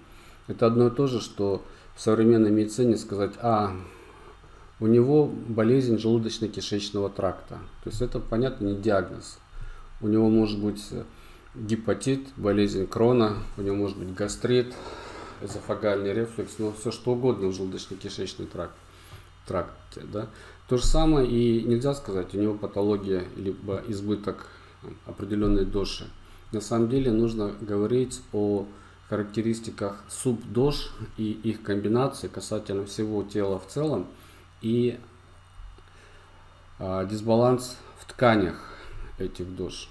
[0.48, 1.62] Это одно и то же, что
[1.94, 3.76] в современной медицине сказать, а
[4.80, 7.58] у него болезнь желудочно-кишечного тракта.
[7.84, 9.38] То есть это, понятно, не диагноз.
[10.00, 10.84] У него может быть
[11.54, 14.74] гепатит, болезнь крона, у него может быть гастрит,
[15.40, 18.74] эзофагальный рефлюкс, ну все что угодно в желудочно-кишечный тракт,
[19.46, 20.02] тракте.
[20.12, 20.28] Да?
[20.68, 24.46] То же самое и нельзя сказать, у него патология либо избыток
[25.06, 26.08] определенной доши.
[26.52, 28.66] На самом деле нужно говорить о
[29.08, 34.06] характеристиках субдош и их комбинации касательно всего тела в целом
[34.60, 34.98] и
[36.78, 38.67] а, дисбаланс в тканях
[39.18, 39.88] этих дож.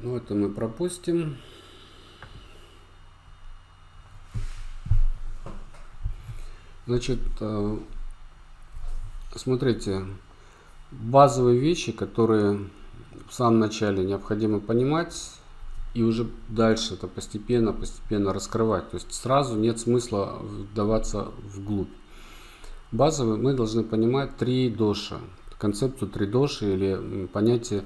[0.00, 1.36] Ну, это мы пропустим.
[6.86, 7.78] Значит, а,
[9.34, 10.04] смотрите,
[10.90, 12.68] базовые вещи, которые
[13.28, 15.14] в самом начале необходимо понимать
[15.94, 18.90] и уже дальше это постепенно, постепенно раскрывать.
[18.90, 21.88] То есть сразу нет смысла вдаваться вглубь.
[22.90, 25.18] Базовые мы должны понимать три доша,
[25.58, 27.84] концепцию три доши или понятие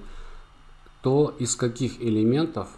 [1.03, 2.69] то, из каких элементов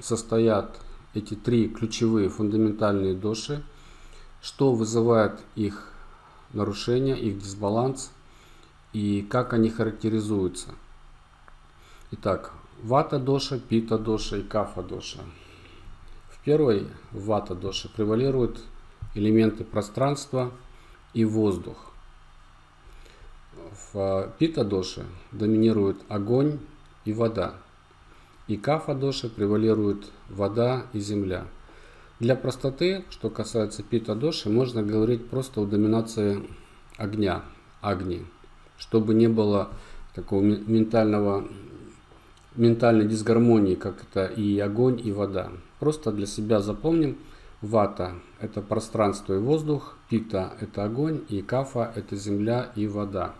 [0.00, 0.80] состоят
[1.12, 3.62] эти три ключевые фундаментальные доши,
[4.42, 5.88] что вызывает их
[6.52, 8.10] нарушение, их дисбаланс
[8.92, 10.70] и как они характеризуются–
[12.16, 12.52] Итак,
[12.82, 15.18] вата доша, пита доша и кафа доша.
[16.30, 18.60] В первой вата доше превалируют
[19.16, 20.52] элементы пространства
[21.12, 21.76] и воздух.
[23.94, 26.58] В пита доше доминирует огонь
[27.04, 27.54] и вода.
[28.48, 31.46] И кафа доше превалирует вода и земля.
[32.18, 36.42] Для простоты, что касается пита доши, можно говорить просто о доминации
[36.96, 37.42] огня,
[37.80, 38.24] огни,
[38.78, 39.68] чтобы не было
[40.16, 41.46] такого ментального
[42.56, 45.52] ментальной дисгармонии, как это и огонь, и вода.
[45.78, 47.16] Просто для себя запомним,
[47.60, 53.34] вата– это пространство и воздух, пита– это огонь, и кафа– это земля и вода.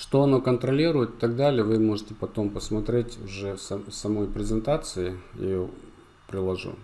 [0.00, 5.44] Что оно контролирует и так далее, вы можете потом посмотреть уже в самой презентации, я
[5.44, 5.68] ее
[6.26, 6.74] приложу.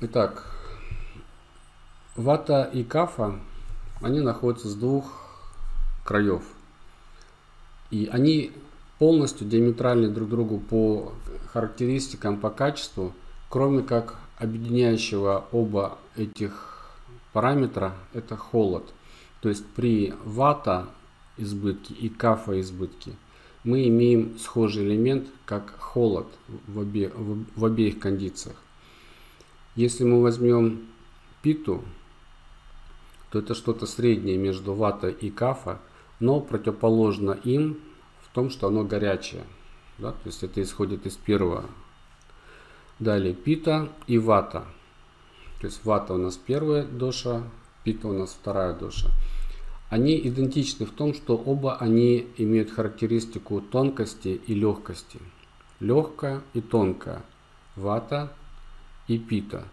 [0.00, 0.44] Итак,
[2.16, 3.38] вата и кафа,
[4.00, 5.06] они находятся с двух
[6.04, 6.42] краев–
[7.92, 8.52] и они
[8.98, 11.12] полностью диаметральны друг другу по
[11.52, 13.12] характеристикам, по качеству,
[13.50, 16.90] кроме как объединяющего оба этих
[17.34, 18.84] параметра, это холод.
[19.42, 20.88] То есть при вата
[21.36, 23.12] избытке и кафа избытке
[23.64, 26.26] мы имеем схожий элемент, как холод
[26.66, 28.56] в, обе, в, в обеих кондициях.
[29.74, 30.86] Если мы возьмем
[31.42, 31.82] питу,
[33.30, 35.80] то это что-то среднее между вата и кафа,
[36.20, 37.78] но противоположно им
[38.22, 39.44] в том, что оно горячее.
[39.98, 40.12] Да?
[40.12, 41.64] То есть это исходит из первого.
[42.98, 44.66] Далее пита и вата.
[45.60, 47.42] То есть вата у нас первая доша,
[47.84, 49.10] пита у нас вторая доша.
[49.90, 55.18] Они идентичны в том, что оба они имеют характеристику тонкости и легкости.
[55.80, 57.22] Легкая и тонкая.
[57.76, 58.32] Вата
[59.08, 59.64] и пита.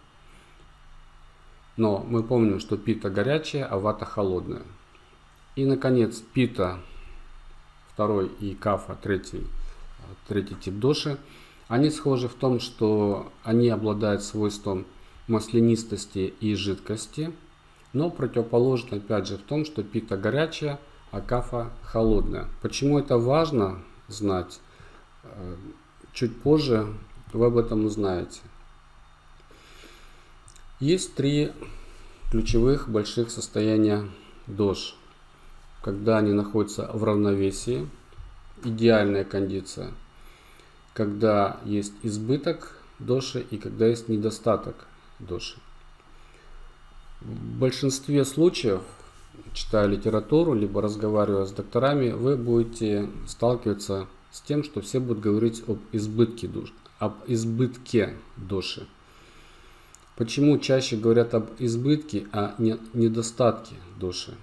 [1.77, 4.63] Но мы помним, что пита горячая, а вата холодная.
[5.55, 6.79] И, наконец, пита,
[7.93, 9.47] второй, и кафа, третий,
[10.27, 11.17] третий тип доши,
[11.69, 14.85] они схожи в том, что они обладают свойством
[15.27, 17.31] маслянистости и жидкости,
[17.93, 20.79] но противоположно, опять же, в том, что пита горячая,
[21.11, 22.47] а кафа холодная.
[22.61, 24.59] Почему это важно знать?
[25.23, 25.55] Э,
[26.13, 26.87] чуть позже
[27.33, 28.41] вы об этом узнаете.
[30.79, 31.51] Есть три
[32.31, 34.07] ключевых больших состояния
[34.47, 34.95] дож
[35.81, 37.89] когда они находятся в равновесии,
[38.63, 39.91] идеальная кондиция,
[40.93, 44.87] когда есть избыток доши и когда есть недостаток
[45.19, 45.57] доши.
[47.21, 48.81] В большинстве случаев,
[49.53, 55.63] читая литературу, либо разговаривая с докторами, вы будете сталкиваться с тем, что все будут говорить
[55.67, 58.87] об избытке душ, об избытке доши.
[60.15, 64.35] Почему чаще говорят об избытке, а не недостатке души?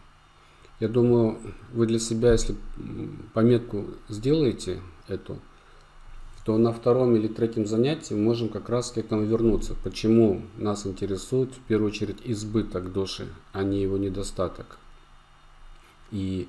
[0.78, 1.38] Я думаю,
[1.72, 2.56] вы для себя, если
[3.32, 5.38] пометку сделаете эту,
[6.47, 9.74] то на втором или третьем занятии мы можем как раз к этому вернуться.
[9.82, 14.78] Почему нас интересует в первую очередь избыток души, а не его недостаток.
[16.12, 16.49] И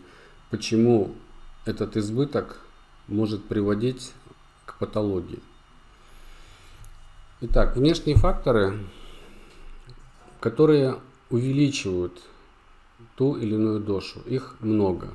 [0.51, 1.15] почему
[1.65, 2.61] этот избыток
[3.07, 4.11] может приводить
[4.65, 5.39] к патологии.
[7.41, 8.77] Итак, внешние факторы,
[10.39, 10.99] которые
[11.31, 12.21] увеличивают
[13.15, 15.09] ту или иную дошу, их много.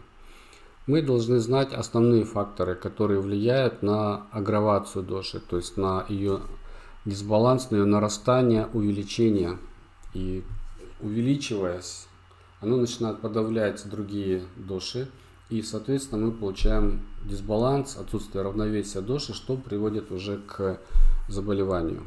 [0.87, 6.41] Мы должны знать основные факторы, которые влияют на агравацию доши, то есть на ее
[7.05, 9.59] дисбаланс, на ее нарастание, увеличение.
[10.12, 10.43] И
[11.01, 12.07] увеличиваясь,
[12.61, 15.09] оно начинает подавлять другие доши,
[15.51, 20.80] и, соответственно, мы получаем дисбаланс, отсутствие равновесия доши, что приводит уже к
[21.28, 22.03] заболеванию.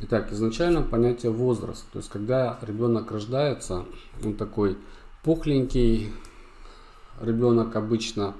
[0.00, 1.84] Итак, изначально понятие возраст.
[1.92, 3.84] То есть, когда ребенок рождается,
[4.24, 4.76] он такой
[5.22, 6.12] пухленький,
[7.20, 8.34] ребенок обычно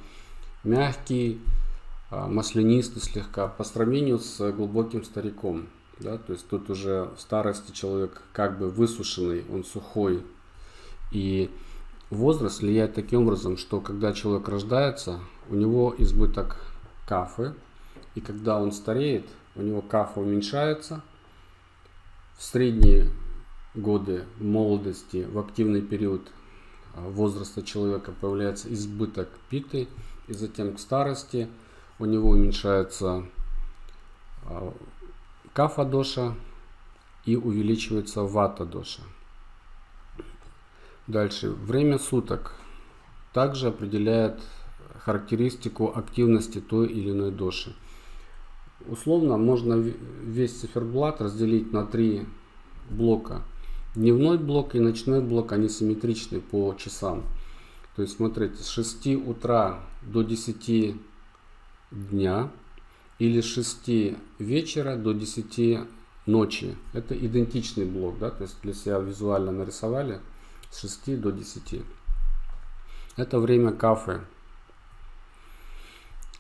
[0.65, 1.41] мягкий,
[2.11, 5.69] а, маслянистый слегка, по сравнению с глубоким стариком.
[5.99, 6.19] Да?
[6.19, 10.23] То есть тут уже в старости человек как бы высушенный, он сухой.
[11.13, 11.51] И
[12.11, 16.57] возраст влияет таким образом, что когда человек рождается, у него избыток
[17.07, 17.55] кафы,
[18.15, 21.03] и когда он стареет, у него кафа уменьшается.
[22.37, 23.11] В средние
[23.75, 26.23] годы молодости, в активный период
[27.01, 29.89] возраста человека появляется избыток питы,
[30.29, 31.49] и затем к старости
[31.99, 33.25] у него уменьшается
[34.45, 34.75] а,
[35.53, 36.35] кафа доша
[37.25, 39.03] и увеличивается вата доша.
[41.07, 41.51] Дальше.
[41.51, 42.55] Время суток
[43.33, 44.41] также определяет
[44.99, 47.77] характеристику активности той или иной доши.
[48.89, 52.27] Условно можно весь циферблат разделить на три
[52.91, 53.43] блока.
[53.97, 57.25] Дневной блок и ночной блок, они симметричны по часам.
[57.97, 60.97] То есть, смотрите, с 6 утра до 10
[61.91, 62.51] дня
[63.19, 65.89] или с 6 вечера до 10
[66.27, 66.77] ночи.
[66.93, 70.21] Это идентичный блок, да, то есть для себя визуально нарисовали
[70.71, 71.81] с 6 до 10.
[73.17, 74.21] Это время кафе.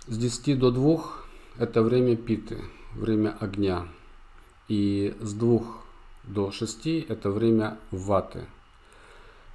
[0.09, 1.04] С 10 до 2
[1.57, 2.62] это время питы,
[2.94, 3.88] время огня.
[4.68, 5.86] И с 2
[6.27, 8.47] до 6 это время ваты.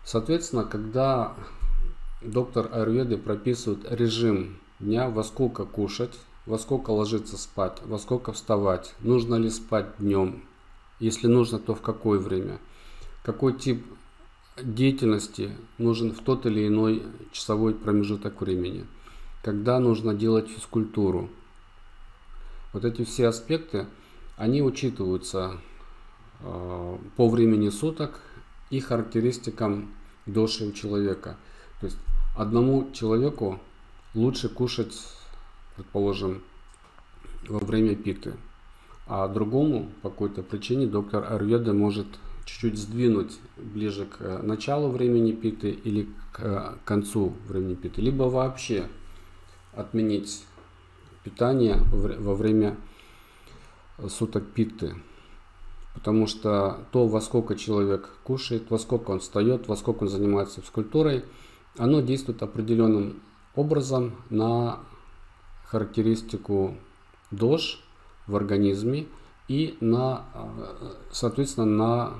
[0.04, 1.36] Соответственно, когда
[2.22, 8.96] доктор Аюрведы прописывает режим дня, во сколько кушать, во сколько ложиться спать, во сколько вставать,
[9.00, 10.44] нужно ли спать днем,
[11.00, 12.60] если нужно, то в какое время,
[13.24, 13.86] какой тип
[14.62, 18.86] деятельности нужен в тот или иной часовой промежуток времени,
[19.44, 21.30] когда нужно делать физкультуру,
[22.74, 23.88] вот эти все аспекты,
[24.38, 25.60] они учитываются
[26.42, 28.20] по времени суток
[28.70, 29.92] и характеристикам
[30.26, 31.38] доши у человека.
[31.80, 31.98] То есть
[32.38, 33.60] одному человеку
[34.14, 34.98] лучше кушать,
[35.76, 36.42] предположим,
[37.48, 38.34] во время питы,
[39.08, 42.08] а другому по какой-то причине доктор Арведа может
[42.46, 48.88] чуть-чуть сдвинуть ближе к началу времени питы или к концу времени питы, либо вообще
[49.74, 50.44] отменить
[51.24, 52.78] питания во время
[54.08, 54.96] суток питты.
[55.94, 60.62] Потому что то, во сколько человек кушает, во сколько он встает, во сколько он занимается
[60.62, 61.26] физкультурой,
[61.78, 63.22] оно действует определенным
[63.56, 64.80] образом на
[65.66, 66.78] характеристику
[67.30, 67.84] дож
[68.28, 69.08] в организме
[69.48, 70.26] и на,
[71.12, 72.14] соответственно, на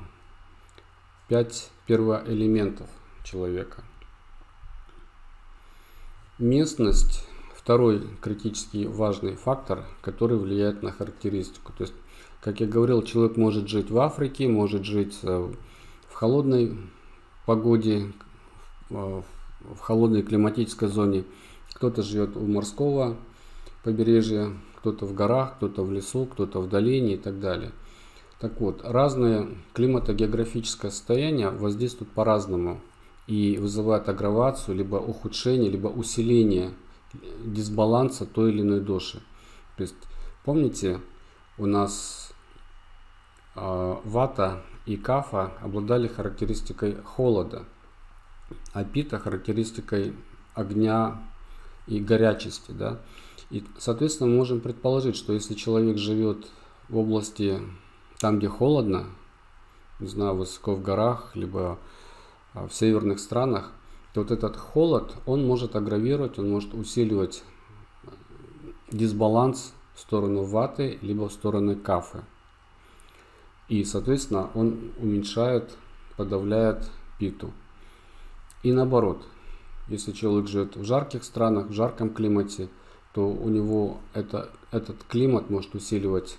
[1.30, 2.90] 5 первоэлементов
[3.24, 3.84] человека.
[6.38, 7.26] Местность
[7.62, 11.72] Второй критически важный фактор, который влияет на характеристику.
[11.74, 11.94] То есть,
[12.42, 15.52] как я говорил, человек может жить в Африке, может жить э,
[16.10, 16.78] в холодной
[17.46, 18.12] погоде,
[18.90, 19.24] в
[19.80, 21.24] холодной климатической зоне.
[21.74, 23.18] Кто-то живет у морского
[23.84, 27.72] побережья, кто-то в горах, кто-то в лесу, кто-то в долине и так далее.
[28.40, 32.82] Так вот, разное климатогеографическое состояние воздействует по-разному
[33.28, 36.72] и вызывает агравацию, либо ухудшение, либо усиление
[37.46, 39.22] дисбаланса той или иной доши.
[39.78, 39.96] То есть,
[40.44, 41.00] помните,
[41.58, 42.21] у нас э,
[43.56, 47.66] вата и кафа обладали характеристикой холода,
[48.74, 50.16] а пита характеристикой
[50.54, 51.22] огня
[51.88, 52.72] и горячести.
[52.72, 53.00] Да?
[53.50, 56.48] И, соответственно, мы можем предположить, что если человек живет
[56.90, 57.60] в области
[58.20, 59.06] там, где холодно,
[60.00, 61.78] не знаю, высоко в горах, либо
[62.54, 63.72] в северных странах,
[64.14, 67.44] то вот этот холод, он может агравировать, он может усиливать
[68.92, 72.24] дисбаланс в сторону ваты, либо в сторону кафы.
[73.72, 75.78] И, соответственно, он уменьшает,
[76.18, 77.54] подавляет питу.
[78.64, 79.26] И наоборот,
[79.88, 82.68] если человек живет в жарких странах, в жарком климате,
[83.14, 86.38] то у него это, этот климат может усиливать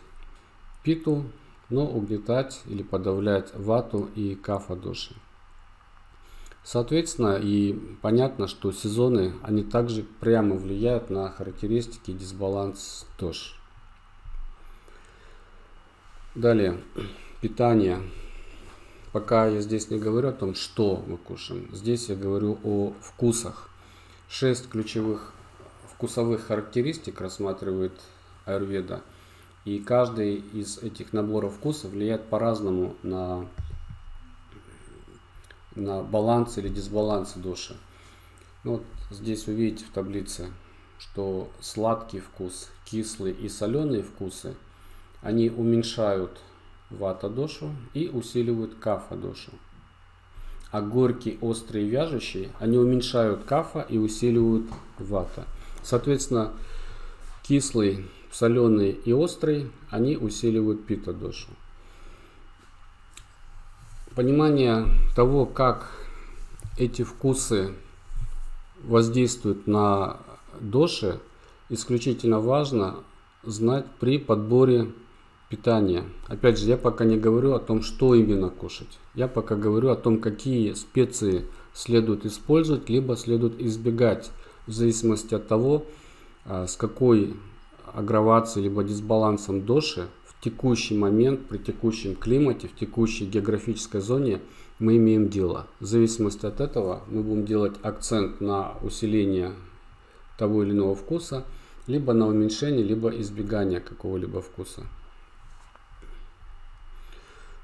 [0.83, 1.25] питу,
[1.71, 5.15] но угнетать или подавлять вату и кафа души.
[6.63, 7.73] Соответственно, и
[8.03, 13.62] понятно, что сезоны, они также прямо влияют на характеристики дисбаланс ТОШ.
[16.35, 16.81] Далее,
[17.43, 18.01] питание.
[19.13, 23.69] Пока я здесь не говорю о том, что мы кушаем, здесь я говорю о вкусах.
[24.31, 25.35] Шесть ключевых
[25.91, 27.93] вкусовых характеристик рассматривает
[28.47, 29.03] Аюрведа.
[29.67, 33.47] И каждый из этих наборов вкусов влияет по-разному на
[35.75, 37.77] на баланс или дисбаланс души.
[38.65, 40.51] Ну, вот здесь вы видите в таблице,
[40.99, 44.55] что сладкий вкус, кислый и соленые вкусы,
[45.23, 46.39] они уменьшают
[46.91, 49.53] вата дошу и усиливают кафа дошу.
[50.71, 54.67] А горький, острый и вяжущий, они уменьшают кафа и усиливают
[54.99, 55.45] вата.
[55.83, 56.53] Соответственно,
[57.43, 61.49] кислый, соленый и острый, они усиливают пита дошу
[64.15, 65.91] понимание того, как
[66.77, 67.75] эти вкусы
[68.83, 70.19] воздействуют на
[70.61, 71.21] доши,
[71.69, 72.97] исключительно важно
[73.43, 74.93] знать при подборе
[75.53, 76.05] питания.
[76.29, 78.99] Опять же, я пока не говорю о том, что именно кушать.
[79.15, 81.45] Я пока говорю о том, какие специи
[81.75, 84.31] следует использовать, либо следует избегать,
[84.67, 85.85] в зависимости от того,
[86.47, 87.35] а, с какой
[87.93, 90.09] агравацией либо дисбалансом доши
[90.43, 94.41] текущий момент, при текущем климате, в текущей географической зоне
[94.79, 95.67] мы имеем дело.
[95.81, 99.53] В зависимости от этого мы будем делать акцент на усиление
[100.39, 101.45] того или иного вкуса,
[101.87, 104.83] либо на уменьшение, либо избегание какого-либо вкуса.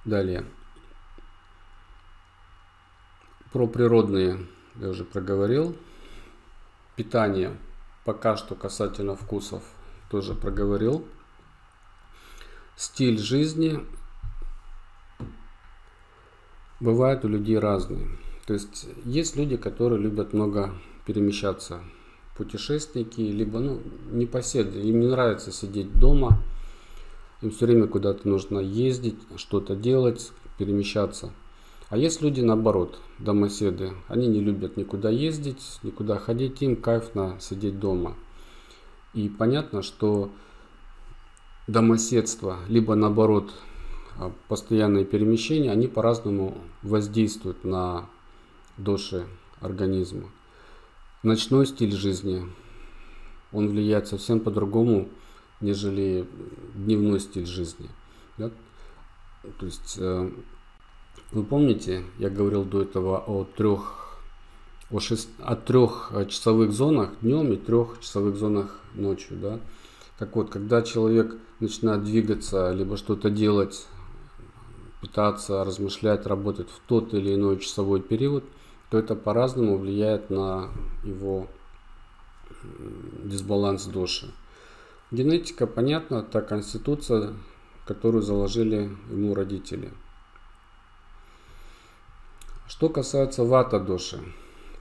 [0.04, 0.44] Далее.
[3.52, 4.46] Про природные
[4.76, 5.76] я уже проговорил.
[6.96, 7.56] Питание
[8.04, 9.62] пока что касательно вкусов
[10.10, 11.06] тоже проговорил
[12.78, 13.80] стиль жизни
[16.78, 18.06] бывает у людей разный.
[18.46, 20.72] То есть есть люди, которые любят много
[21.04, 21.80] перемещаться,
[22.36, 26.40] путешественники, либо ну, непоседы, им не нравится сидеть дома,
[27.42, 31.32] им все время куда-то нужно ездить, что-то делать, перемещаться.
[31.88, 37.78] А есть люди наоборот, домоседы, они не любят никуда ездить, никуда ходить, им кайфно сидеть
[37.78, 38.14] дома.
[39.14, 40.30] И понятно, что
[41.66, 43.52] домоседство, либо наоборот
[44.18, 48.06] а, постоянные перемещения, они по-разному воздействуют на
[48.76, 49.26] души
[49.60, 50.28] организма.
[51.22, 52.44] Ночной стиль жизни,
[53.52, 55.08] он влияет совсем по-другому,
[55.60, 56.26] нежели
[56.74, 57.88] дневной стиль жизни.
[58.36, 58.50] Да?
[59.58, 60.30] То есть, э,
[61.32, 64.18] вы помните, я говорил до этого о трех,
[64.90, 69.36] о, шесть, о трех часовых зонах днем и трех часовых зонах ночью.
[69.36, 69.60] Да?
[70.18, 73.86] Так вот, когда человек начинает двигаться, либо что-то делать,
[75.00, 78.44] питаться, размышлять, работать в тот или иной часовой период,
[78.90, 80.70] то это по-разному влияет на
[81.04, 81.46] его
[83.24, 84.32] дисбаланс души.
[85.10, 87.32] Генетика, понятно, та конституция,
[87.86, 89.90] которую заложили ему родители.
[92.66, 94.20] Что касается вата души,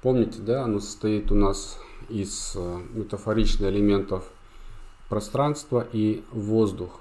[0.02, 4.30] помните, да, оно состоит у нас из э, метафоричных элементов
[5.08, 7.00] пространство и воздух.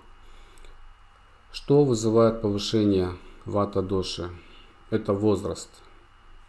[1.51, 3.11] Что вызывает повышение
[3.45, 4.31] вата доши?
[4.91, 5.71] Это возраст.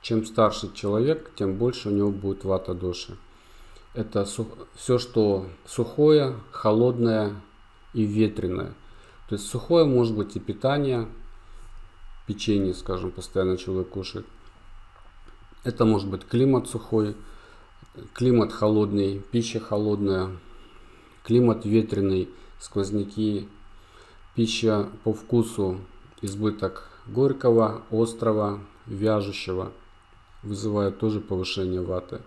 [0.04, 3.18] Чем старше человек, тем больше у него будет вата доши.
[3.98, 4.26] Это
[4.76, 7.34] все, что сухое, холодное
[7.96, 8.76] и ветреное.
[9.28, 11.08] То есть сухое может быть и питание,
[12.28, 14.28] печенье, скажем, постоянно человек кушает.
[15.64, 17.16] Это может быть климат сухой,
[18.14, 20.30] климат холодный, пища холодная,
[21.24, 22.30] Климат ветреный,
[22.60, 23.50] сквозняки,
[24.36, 25.80] пища по вкусу,
[26.22, 29.72] избыток горького, острого, вяжущего
[30.44, 32.22] вызывает тоже повышение ваты.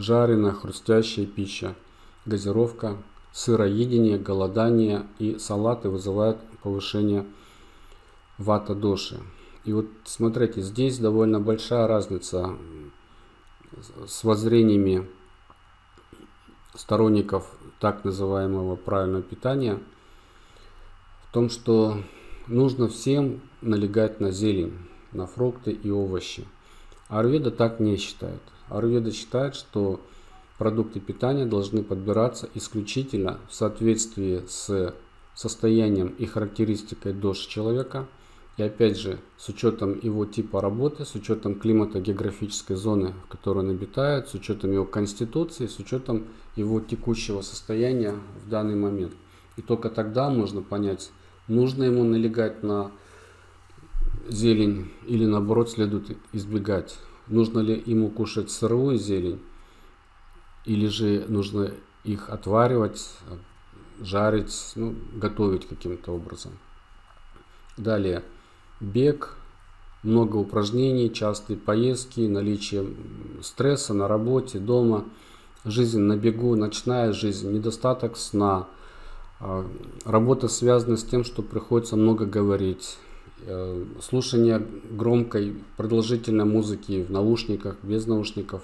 [0.00, 1.74] Жареная, хрустящая пища,
[2.24, 2.96] газировка,
[3.32, 7.26] сыроедение, голодание и салаты вызывают повышение
[8.38, 9.20] вата доши.
[9.66, 12.56] И вот смотрите, здесь довольно большая разница
[14.06, 15.06] с воззрениями
[16.74, 19.78] сторонников так называемого правильного питания
[21.28, 22.02] в том, что
[22.46, 24.78] нужно всем налегать на зелень,
[25.12, 26.46] на фрукты и овощи.
[27.08, 28.40] Арведа так не считает.
[28.70, 30.00] Арведа считает, что
[30.58, 34.94] продукты питания должны подбираться исключительно в соответствии с
[35.34, 38.06] состоянием и характеристикой доши человека
[38.56, 43.60] И опять же, с учетом его типа работы, с учетом климата географической зоны, в которой
[43.60, 48.14] он обитает, с учетом его конституции, с учетом его текущего состояния
[48.44, 49.12] в данный момент.
[49.56, 51.10] И только тогда можно понять,
[51.48, 52.90] нужно ему налегать на
[54.28, 56.98] зелень или наоборот следует избегать.
[57.30, 59.40] Нужно ли ему кушать сырую зелень?
[60.66, 61.72] Или же нужно
[62.02, 63.08] их отваривать,
[64.00, 66.52] жарить, ну, готовить каким-то образом.
[67.76, 68.24] Далее,
[68.80, 69.36] бег,
[70.02, 72.86] много упражнений, частые поездки, наличие
[73.42, 75.04] стресса на работе, дома,
[75.64, 78.66] жизнь на бегу, ночная жизнь, недостаток сна,
[79.38, 79.64] а,
[80.04, 82.98] работа связана с тем, что приходится много говорить,
[84.00, 88.62] слушание громкой продолжительной музыки в наушниках, без наушников,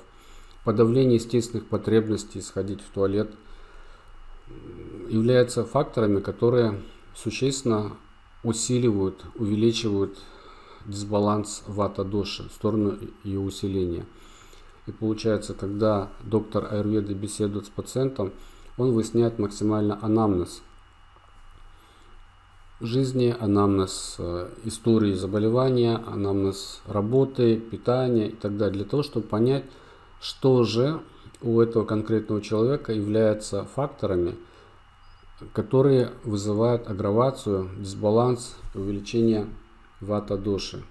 [0.65, 3.31] подавление естественных потребностей, сходить в туалет,
[5.09, 6.83] являются факторами, которые
[7.15, 7.93] существенно
[8.43, 10.19] усиливают, увеличивают
[10.87, 14.07] дисбаланс вата-доши в сторону ее усиления.
[14.87, 18.33] И получается, когда доктор Аюрведы беседует с пациентом,
[18.77, 20.63] он выясняет максимально анамнез
[22.81, 29.65] жизни, анамнез э, истории заболевания, анамнез работы, питания и так далее, для того, чтобы понять,
[30.21, 31.01] что же
[31.41, 34.37] у этого конкретного человека является факторами,
[35.53, 39.47] которые вызывают агравацию, дисбаланс, увеличение
[40.01, 40.83] вата-доши.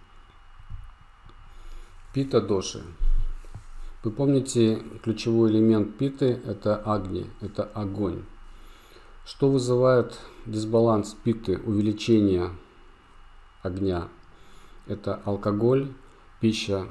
[2.13, 2.83] Пита-доши.
[4.03, 8.23] Вы помните, ключевой элемент питы– это агни, это огонь.
[9.25, 12.51] Что вызывает дисбаланс питы, увеличение
[13.63, 14.07] огня?
[14.87, 15.91] Это алкоголь,
[16.39, 16.87] пища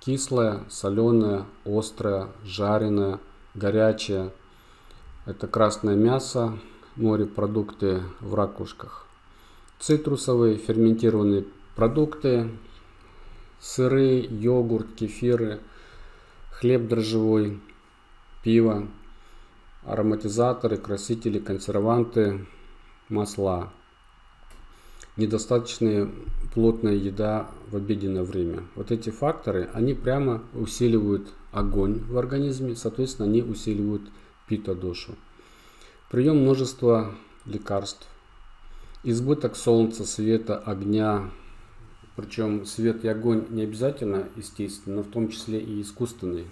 [0.00, 3.20] кислая, соленая, острая, жареная,
[3.54, 4.32] горячая.
[5.26, 6.58] Это красное мясо,
[6.96, 9.06] морепродукты в ракушках.
[9.78, 11.44] Цитрусовые ферментированные
[11.76, 12.50] продукты,
[13.60, 15.60] сыры, йогурт, кефиры,
[16.50, 17.60] хлеб дрожжевой,
[18.42, 18.88] пиво,
[19.84, 22.46] ароматизаторы, красители, консерванты,
[23.10, 23.70] масла.
[25.16, 26.08] Недостаточная
[26.54, 28.64] плотная еда в обеденное время.
[28.74, 34.02] Вот эти факторы, они прямо усиливают огонь в организме, соответственно, они усиливают
[34.46, 35.16] пита-дошу.
[36.10, 38.06] Прием множества лекарств,
[39.02, 41.30] избыток солнца, света, огня,
[42.16, 46.46] причем свет и огонь не обязательно естественный, но в том числе и искусственный.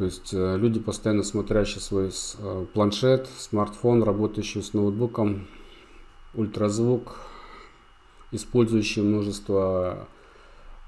[0.00, 5.46] То есть э, люди, постоянно смотрящие свой э, планшет, смартфон, работающие с ноутбуком,
[6.32, 7.18] ультразвук,
[8.30, 10.08] использующие множество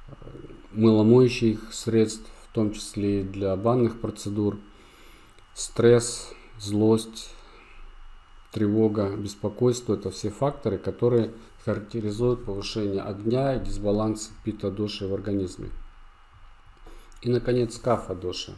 [0.08, 0.12] э,
[0.70, 4.56] мыломоющих средств, в том числе и для банных процедур,
[5.52, 7.34] стресс, злость,
[8.50, 11.32] тревога, беспокойство– это все факторы, которые
[11.66, 15.68] характеризуют повышение огня и дисбаланс пита-доши в организме.
[17.20, 18.54] И, наконец, кафа-доши.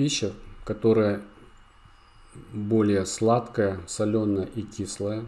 [0.00, 0.32] Пища,
[0.64, 1.20] которая
[2.54, 5.26] более сладкая, соленая и кислая,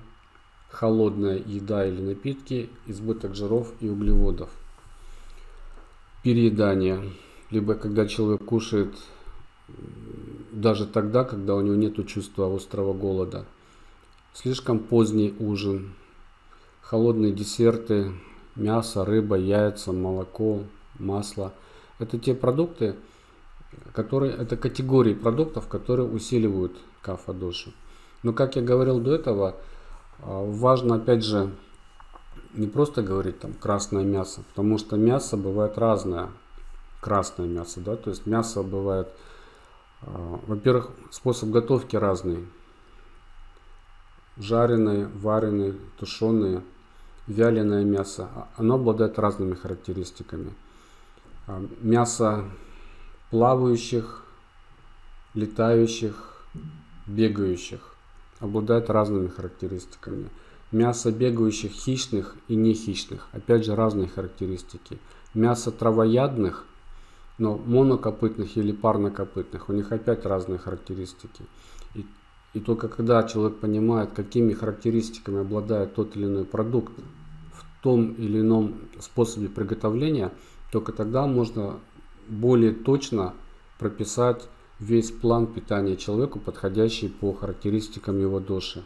[0.70, 4.48] холодная еда или напитки, избыток жиров и углеводов.
[6.22, 7.12] Переедание,
[7.50, 8.94] либо когда человек кушает
[10.52, 13.44] даже тогда, когда у него нет чувства острого голода.
[14.32, 15.92] Слишком поздний ужин,
[16.80, 18.12] холодные десерты,
[18.56, 20.62] мясо, рыба, яйца, молоко,
[20.98, 21.52] масло.
[21.98, 22.96] Это те продукты,
[23.92, 27.72] которые, это категории продуктов, которые усиливают кафа-доши.
[28.22, 29.56] Но, как я говорил до этого,
[30.20, 31.52] а, важно, опять же,
[32.54, 36.28] не просто говорить там красное мясо, потому что мясо бывает разное.
[37.00, 39.08] Красное мясо, да, то есть мясо бывает,
[40.02, 42.46] а, во-первых, способ готовки разный.
[44.36, 46.62] Жареное, вареное, тушеное,
[47.26, 50.54] вяленое мясо, а, оно обладает разными характеристиками.
[51.80, 52.44] Мясо
[53.33, 54.22] плавающих,
[55.33, 56.45] летающих,
[57.07, 57.97] бегающих
[58.41, 60.28] обладает разными характеристиками.
[60.70, 64.99] Мясо бегающих хищных и не хищных, опять же разные характеристики.
[65.33, 66.66] Мясо травоядных,
[67.39, 71.47] но монокопытных или парнокопытных, у них опять разные характеристики.
[71.95, 72.05] И,
[72.53, 76.93] и только когда человек понимает, какими характеристиками обладает тот или иной продукт
[77.55, 80.33] в том или ином способе приготовления,
[80.70, 81.80] только тогда можно
[82.28, 83.34] более точно
[83.78, 84.48] прописать
[84.78, 88.82] весь план питания человеку, подходящий по характеристикам его души.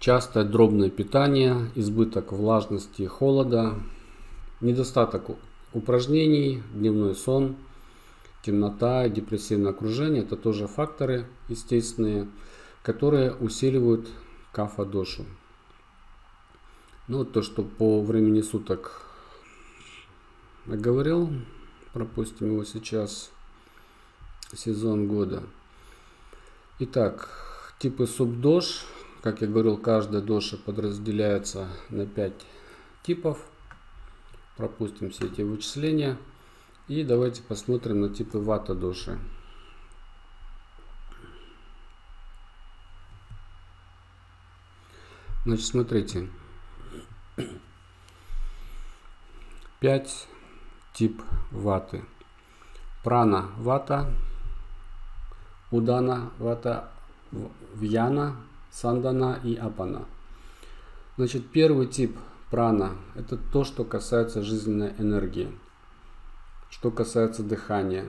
[0.00, 3.74] Частое дробное питание, избыток влажности и холода,
[4.60, 5.30] недостаток
[5.72, 7.56] упражнений, дневной сон,
[8.44, 12.28] темнота, депрессивное окружение– это тоже факторы естественные,
[12.82, 14.08] которые усиливают
[14.52, 15.24] кафа дошу.
[17.08, 19.06] Ну, то, что по времени суток
[20.66, 21.30] говорил,
[21.92, 23.30] пропустим его сейчас,
[24.54, 25.42] сезон года.
[26.78, 27.28] Итак,
[27.78, 28.84] типы субдош,
[29.22, 32.32] как я говорил, каждая доша подразделяется на 5
[33.02, 33.38] типов.
[34.56, 36.18] Пропустим все эти вычисления.
[36.88, 39.18] И давайте посмотрим на типы вата доши.
[45.44, 46.28] Значит, смотрите.
[49.80, 50.28] 5
[50.92, 52.02] тип ваты.
[53.02, 54.06] Прана вата,
[55.70, 56.88] удана вата,
[57.74, 58.36] вьяна,
[58.70, 60.04] сандана и апана.
[61.16, 62.16] Значит, первый тип
[62.50, 65.50] прана– это то, что касается жизненной энергии.
[66.70, 68.06] Что касается дыхания,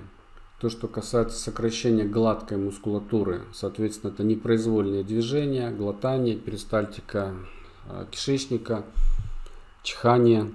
[0.60, 7.36] то, что касается сокращения гладкой мускулатуры, соответственно, это непроизвольные движения, глотание, перистальтика
[7.90, 8.86] э, кишечника,
[9.82, 10.54] чихание,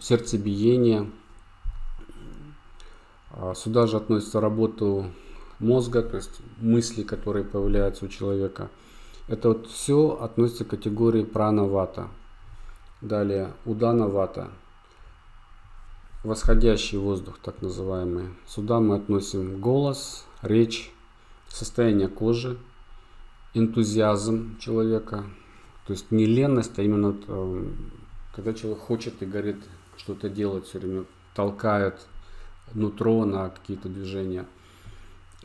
[0.00, 1.10] сердцебиение.
[3.32, 5.10] Э, сюда же относится работа
[5.58, 8.70] мозга, то есть мысли, которые появляются у человека.
[9.26, 12.08] Это вот все относится к категории прана-вата.
[13.00, 14.50] Далее удана-вата–
[16.24, 18.28] восходящий воздух, так называемый.
[18.46, 20.92] Сюда мы относим голос, речь,
[21.48, 22.58] состояние кожи,
[23.54, 25.24] энтузиазм человека.
[25.86, 27.64] То есть не ленность, а именно э,
[28.38, 29.56] когда человек хочет и говорит
[29.96, 32.06] что-то делать, все время толкает
[32.72, 34.46] нутро на какие-то движения.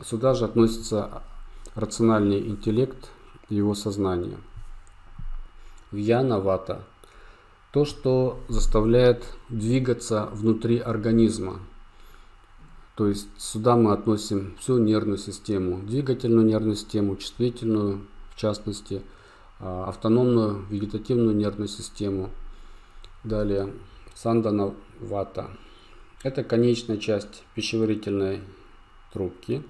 [0.00, 1.24] Сюда же относится
[1.74, 3.10] рациональный интеллект,
[3.48, 4.38] его сознание.
[5.90, 6.84] Вьяна вата–
[7.72, 11.58] то, что заставляет двигаться внутри организма.
[12.94, 19.02] То есть сюда мы относим всю нервную систему, двигательную нервную систему, чувствительную в частности,
[19.58, 22.30] а, автономную вегетативную нервную систему.
[23.24, 23.72] Далее
[24.14, 25.50] сандана вата.
[26.22, 28.40] Это конечная часть пищеварительной
[29.12, 29.62] трубки.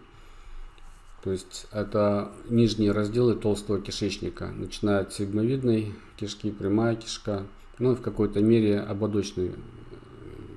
[1.23, 7.47] То есть это нижние разделы толстого кишечника, начиная от сигмовидной кишки, прямая кишка,
[7.79, 9.53] ну и в какой-то мере ободочный э,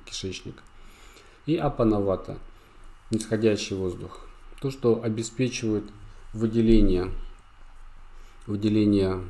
[0.04, 0.56] кишечник.
[1.46, 2.38] И апановата,
[3.10, 4.20] нисходящий воздух.
[4.60, 5.84] То, что обеспечивает
[6.34, 7.10] выделение,
[8.46, 9.20] выделение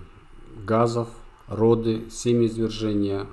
[0.64, 1.08] газов,
[1.46, 3.26] роды, семяизвержения,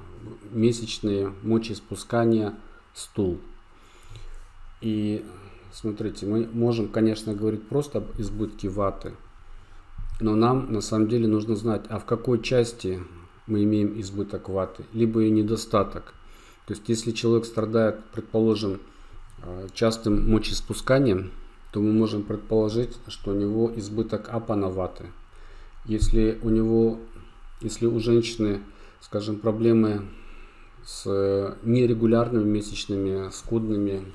[0.51, 2.55] месячные, мочеиспускания,
[2.93, 3.39] стул.
[4.81, 5.25] И
[5.71, 9.13] смотрите, мы можем, конечно, говорить просто об избытке ваты,
[10.19, 13.01] но нам на самом деле нужно знать, а в какой части
[13.47, 16.13] мы имеем избыток ваты, либо и недостаток.
[16.67, 18.79] То есть если человек страдает, предположим,
[19.43, 21.31] э, частым мочеиспусканием,
[21.71, 25.05] то мы можем предположить, что у него избыток апана ваты.
[25.85, 26.99] Если у него,
[27.61, 28.61] если у женщины,
[29.01, 30.07] скажем, проблемы
[30.83, 34.05] с нерегулярными месячными, скудными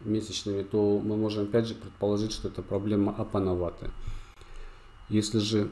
[0.00, 3.90] месячными, то мы можем опять же предположить, что это проблема апановаты.
[5.08, 5.70] Если же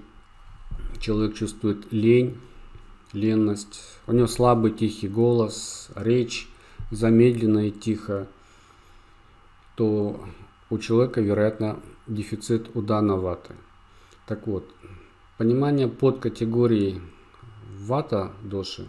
[1.00, 2.38] человек чувствует лень,
[3.12, 6.48] ленность, у него слабый тихий голос, речь
[6.90, 8.26] замедленная и тихо,
[9.76, 10.22] то
[10.70, 13.54] у человека, вероятно, дефицит удана ваты.
[14.26, 14.68] Так вот,
[15.38, 17.00] понимание под категорией
[17.86, 18.88] вата доши,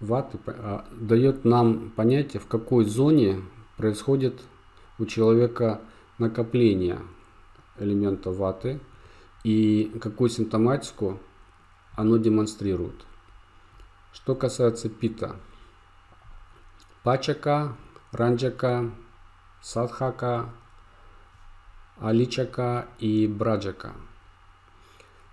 [0.00, 3.42] ваты а, дает нам понятие, в какой зоне
[3.76, 4.40] происходит
[4.98, 5.80] у человека
[6.18, 6.98] накопление
[7.78, 8.80] элемента ваты–
[9.46, 11.20] и какую симптоматику
[11.94, 13.06] оно демонстрирует.
[14.12, 15.36] Что касается пита.
[17.04, 17.76] Пачака,
[18.10, 18.90] ранджака,
[19.62, 20.50] садхака,
[22.00, 23.92] аличака и браджака.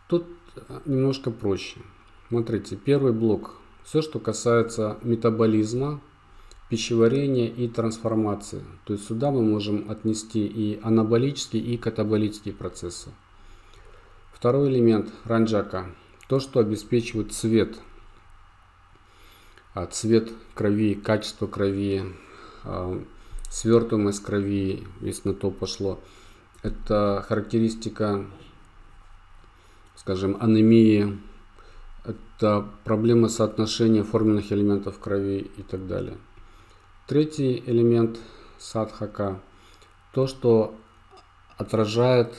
[0.07, 0.27] Тут
[0.85, 1.79] немножко проще.
[2.33, 3.51] Смотрите, первый блок.
[3.83, 6.01] Все, что касается метаболизма,
[6.67, 8.63] пищеварения и трансформации.
[8.85, 13.11] То есть сюда мы можем отнести и анаболические, и катаболические процессы.
[14.33, 15.85] Второй элемент ранджака.
[16.27, 17.77] То, что обеспечивает цвет.
[19.75, 22.01] А цвет крови, качество крови,
[22.63, 22.99] а,
[23.51, 25.99] свертываемость крови, если на то пошло.
[26.63, 28.25] Это характеристика,
[29.95, 31.19] скажем, анемии,
[32.43, 36.17] это проблема соотношения форменных элементов крови и так далее.
[37.07, 38.19] Третий элемент
[38.59, 39.39] садхака–
[40.13, 40.75] то, что
[41.57, 42.33] отражает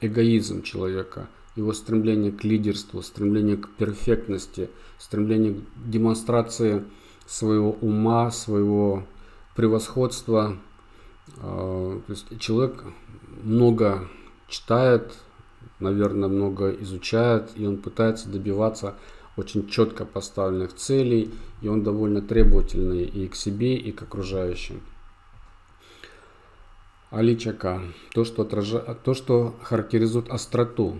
[0.00, 4.68] эгоизм человека, его стремление к лидерству, стремление к перфектности,
[4.98, 6.84] стремление к демонстрации
[7.26, 9.06] своего ума, своего
[9.56, 10.58] превосходства.
[11.38, 12.84] А, то есть человек
[13.42, 14.08] много
[14.46, 15.14] читает,
[15.80, 18.94] наверное, много изучает, и он пытается добиваться
[19.36, 21.30] очень четко поставленных целей,
[21.60, 24.80] и он довольно требовательный и к себе, и к окружающим.
[27.10, 27.82] Аличака,
[28.14, 30.98] то, что, отражает, то, что характеризует остроту.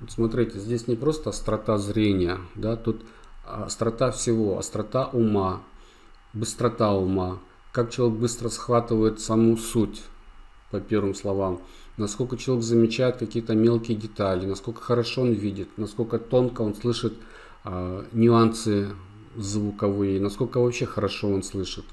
[0.00, 3.02] Вот смотрите, здесь не просто острота зрения, да, тут
[3.44, 5.62] острота всего, острота ума,
[6.32, 7.38] быстрота ума,
[7.70, 10.02] как человек быстро схватывает саму суть,
[10.72, 11.60] по первым словам,
[11.96, 17.14] насколько человек замечает какие-то мелкие детали, насколько хорошо он видит, насколько тонко он слышит
[17.64, 18.90] нюансы
[19.36, 21.84] звуковые, насколько вообще хорошо он слышит.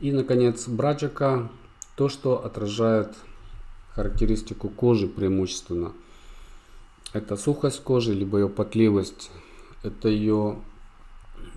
[0.00, 1.50] И, наконец, браджака,
[1.96, 3.14] то, что отражает
[3.94, 5.92] характеристику кожи преимущественно.
[7.12, 9.30] Это сухость кожи, либо ее потливость,
[9.84, 10.58] это ее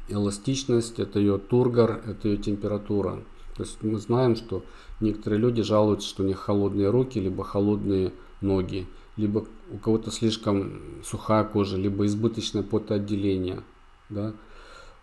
[0.08, 3.24] эластичность, это ее тургор, это ее температура.
[3.56, 4.64] То есть мы знаем, что
[5.00, 8.86] некоторые люди жалуются, что у них холодные руки, либо холодные ноги,
[9.18, 13.64] либо у кого-то слишком сухая кожа, либо избыточное потоотделение.
[14.10, 14.34] Да?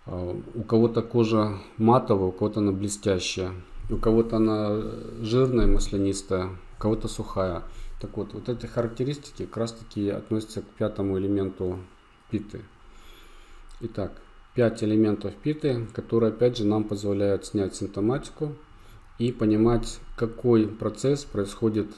[0.06, 3.52] А, у кого-то кожа матовая, у кого-то она блестящая,
[3.90, 4.80] у кого-то она
[5.20, 7.64] жирная, маслянистая, у кого-то сухая.
[8.00, 11.78] Так вот, вот эти характеристики как раз таки относятся к пятому элементу
[12.30, 12.62] питы.
[13.80, 14.12] Итак,
[14.54, 18.54] 5 элементов питы, которые опять же нам позволяют снять симптоматику
[19.18, 21.88] и понимать, какой процесс происходит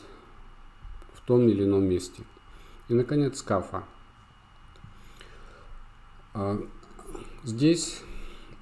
[1.27, 2.23] том или ином месте.
[2.89, 3.85] И, наконец, кафа.
[6.35, 6.59] А,
[7.45, 8.01] здесь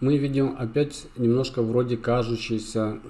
[0.00, 3.00] мы видим опять немножко вроде кажущейся,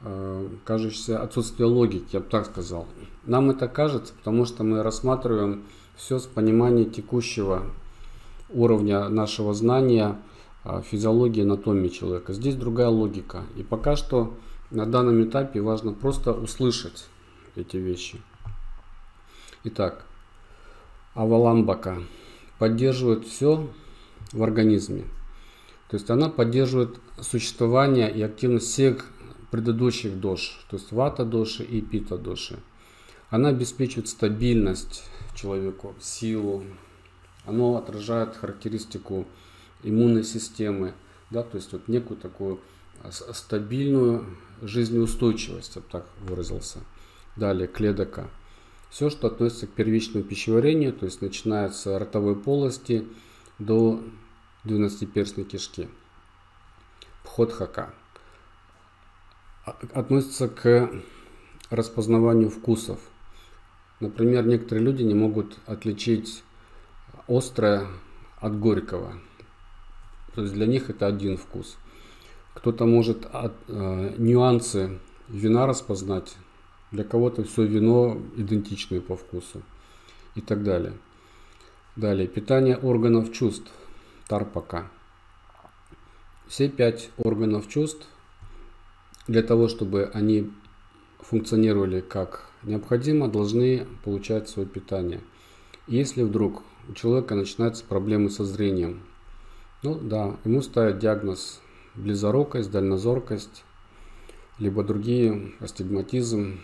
[0.00, 2.86] а, кажущееся отсутствие логики, я бы так сказал.
[3.26, 5.64] Нам это кажется, потому что мы рассматриваем
[5.96, 7.62] все с понимания текущего
[8.48, 10.16] уровня нашего знания
[10.64, 12.32] а, физиологии анатомии человека.
[12.32, 13.44] Здесь другая логика.
[13.56, 14.34] И пока что
[14.70, 17.06] на данном этапе важно просто услышать
[17.56, 18.20] эти вещи.
[19.62, 20.06] Итак,
[21.12, 21.98] аваламбака
[22.58, 23.68] поддерживает все
[24.32, 25.04] в организме.
[25.90, 29.04] То есть она поддерживает существование и активность всех
[29.50, 32.58] предыдущих дош, то есть вата доши и пита доши.
[33.28, 35.04] Она обеспечивает стабильность
[35.34, 36.64] человеку, силу,
[37.44, 39.26] оно отражает характеристику
[39.82, 40.94] иммунной системы,
[41.30, 42.60] да, то есть вот некую такую
[43.10, 44.24] стабильную
[44.62, 46.78] жизнеустойчивость, я бы так выразился.
[47.36, 48.30] Далее, клетока.
[48.90, 53.06] Все, что относится к первичному пищеварению, то есть начиная с ротовой полости
[53.58, 54.02] до
[54.64, 55.88] двенадцатиперстной кишки.
[57.22, 57.94] Пходхака.
[59.64, 60.90] А, относится к
[61.70, 62.98] распознаванию вкусов.
[64.00, 66.42] Например, некоторые люди не могут отличить
[67.28, 67.86] острое
[68.40, 69.14] от горького.
[70.34, 71.76] То есть для них это один вкус.
[72.54, 76.36] Кто-то может от, э, нюансы вина распознать,
[76.90, 79.62] для кого-то все вино идентичное по вкусу
[80.34, 80.94] и так далее.
[81.96, 83.70] Далее, питание органов чувств,
[84.28, 84.90] тарпака.
[86.46, 88.06] Все пять органов чувств
[89.26, 90.50] для того, чтобы они
[91.20, 95.20] функционировали как необходимо, должны получать свое питание.
[95.86, 99.02] Если вдруг у человека начинаются проблемы со зрением.
[99.82, 101.60] Ну да, ему ставят диагноз
[101.94, 103.64] близорукость, дальнозоркость,
[104.58, 106.60] либо другие, астигматизм,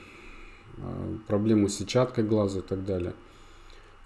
[1.26, 3.14] проблемы с сетчаткой глаза и так далее.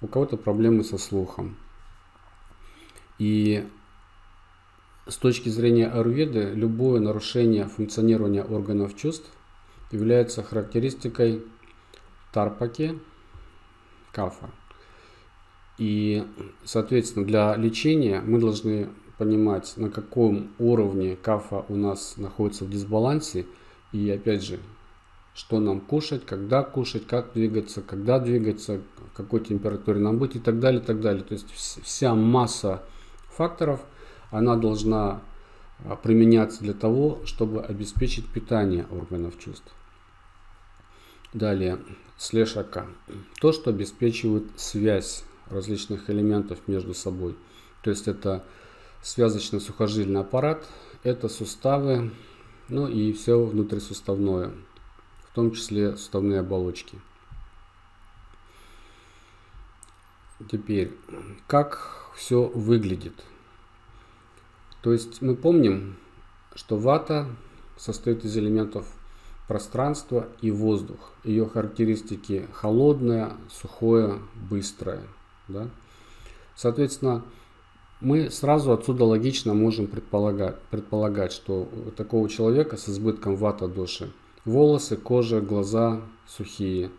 [0.01, 1.57] У кого-то проблемы со слухом.
[3.19, 3.67] И
[5.07, 9.31] с точки зрения аюрведы, любое нарушение функционирования органов чувств
[9.91, 11.45] является характеристикой
[12.33, 12.99] тарпаки,
[14.13, 14.51] кафа.
[15.79, 16.27] И,
[16.65, 23.47] соответственно, для лечения мы должны понимать, на каком уровне кафа у нас находится в дисбалансе.
[23.93, 24.61] И, опять же,
[25.35, 28.81] что нам кушать, когда кушать, как двигаться, когда двигаться,
[29.15, 31.23] какой температуре нам быть и так далее, и так далее.
[31.23, 32.83] То есть вся масса
[33.29, 33.81] факторов,
[34.31, 35.23] она должна
[35.85, 39.73] а, применяться для того, чтобы обеспечить питание органов чувств.
[41.33, 41.79] Далее,
[42.19, 42.87] слешака.
[43.41, 47.37] То, что обеспечивает связь различных элементов между собой.
[47.83, 48.45] То есть это
[49.03, 50.67] связочно-сухожильный аппарат,
[51.03, 52.11] это суставы,
[52.69, 54.53] ну и все внутрисуставное,
[55.31, 56.99] в том числе суставные оболочки.
[60.51, 60.97] Теперь,
[61.47, 63.25] как все выглядит?
[64.83, 65.97] То есть мы помним,
[66.55, 67.29] что вата
[67.77, 68.87] состоит из элементов
[69.47, 71.13] пространства и воздух.
[71.25, 75.03] Ее характеристики холодное, сухое, быстрое–
[75.51, 75.69] да?
[76.57, 77.23] Соответственно,
[78.01, 84.11] мы сразу отсюда логично можем предполагать, предполагать, что у такого человека с избытком вата доши
[84.45, 86.91] волосы, кожа, глаза сухие,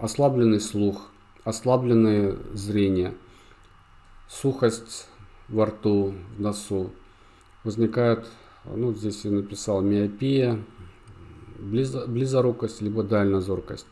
[0.00, 1.10] ослабленный слух,
[1.44, 3.14] ослабленное зрение,
[4.28, 5.06] сухость
[5.48, 6.90] во рту, в носу.
[7.64, 8.26] Возникает,
[8.64, 10.62] ну здесь я написал миопия,
[11.58, 13.86] близорукость, либо дальнозоркость.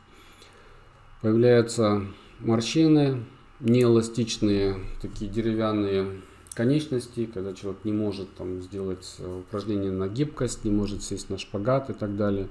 [1.21, 2.03] Появляются
[2.41, 3.25] морщины,
[3.61, 6.21] неэластичные, такие деревянные
[6.57, 11.91] конечности, когда человек не может там, сделать упражнение на гибкость, не может сесть на шпагат
[11.91, 12.49] и так далее.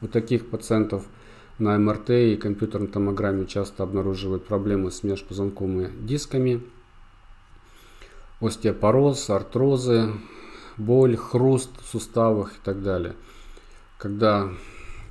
[0.00, 1.06] У таких пациентов
[1.58, 6.62] на МРТ и компьютерной томограмме часто обнаруживают проблемы с межпозвонковыми дисками,
[8.40, 10.12] остеопороз, артрозы,
[10.76, 13.16] боль, хруст в суставах и так далее.
[13.98, 14.50] Когда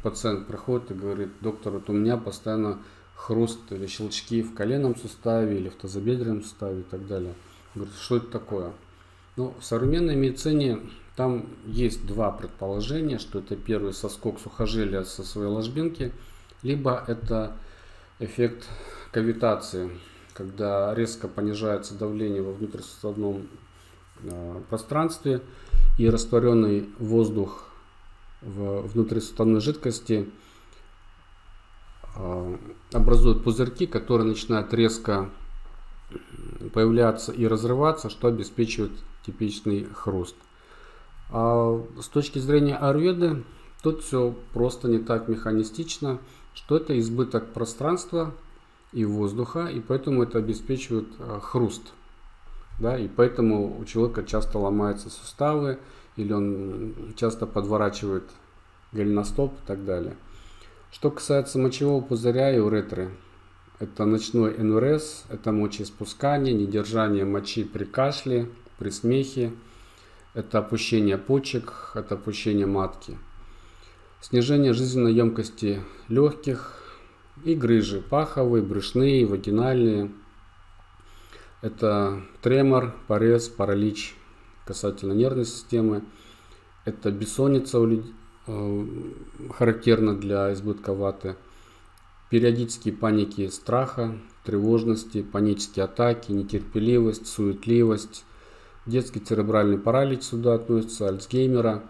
[0.04, 2.80] пациент приходит и говорит, доктор, вот у меня постоянно
[3.16, 7.34] хруст или щелчки в коленном суставе или в тазобедренном суставе и так далее.
[7.76, 8.74] Говорит, что это такое?
[9.36, 10.80] Ну, в современной медицине
[11.16, 16.14] там есть два предположения, что это первый соскок сухожилия со своей ложбинки,
[16.64, 17.56] либо это
[18.20, 18.68] эффект
[19.12, 19.92] кавитации,
[20.34, 23.48] когда резко понижается давление во внутрисуставном
[24.24, 25.42] э, пространстве
[25.98, 27.66] и растворенный воздух
[28.42, 30.30] в внутрисуставной жидкости
[32.16, 32.58] э,
[32.94, 35.30] образует пузырьки, которые начинают резко
[36.74, 38.92] появляться и разрываться, что обеспечивает
[39.26, 40.36] типичный хруст.
[41.32, 43.44] А с точки зрения аюрведы,
[43.82, 46.20] тут все просто не так механистично,
[46.54, 48.34] что это избыток пространства
[48.94, 51.94] и воздуха, и поэтому это обеспечивает а, хруст.
[52.80, 55.80] Да, и поэтому у человека часто ломаются суставы,
[56.16, 58.24] или он часто подворачивает
[58.92, 60.16] голеностоп и так далее.
[60.92, 63.12] Что касается мочевого пузыря и уретры,
[63.80, 69.54] это ночной НРС, это мочеиспускание, недержание мочи при кашле, при смехе,
[70.34, 73.18] это опущение почек, это опущение матки.
[74.22, 76.82] Снижение жизненной емкости легких
[77.44, 80.12] и грыжи, паховые, брюшные, вагинальные.
[81.62, 84.16] Это тремор, порез, паралич
[84.66, 86.04] касательно нервной системы.
[86.86, 87.80] Это бессонница
[88.48, 88.86] э,
[89.54, 91.36] характерна для избытка ваты.
[92.30, 98.26] Периодические паники страха, тревожности, панические атаки, нетерпеливость, суетливость,
[98.86, 101.84] Детский церебральный паралич сюда относится, Альцгеймера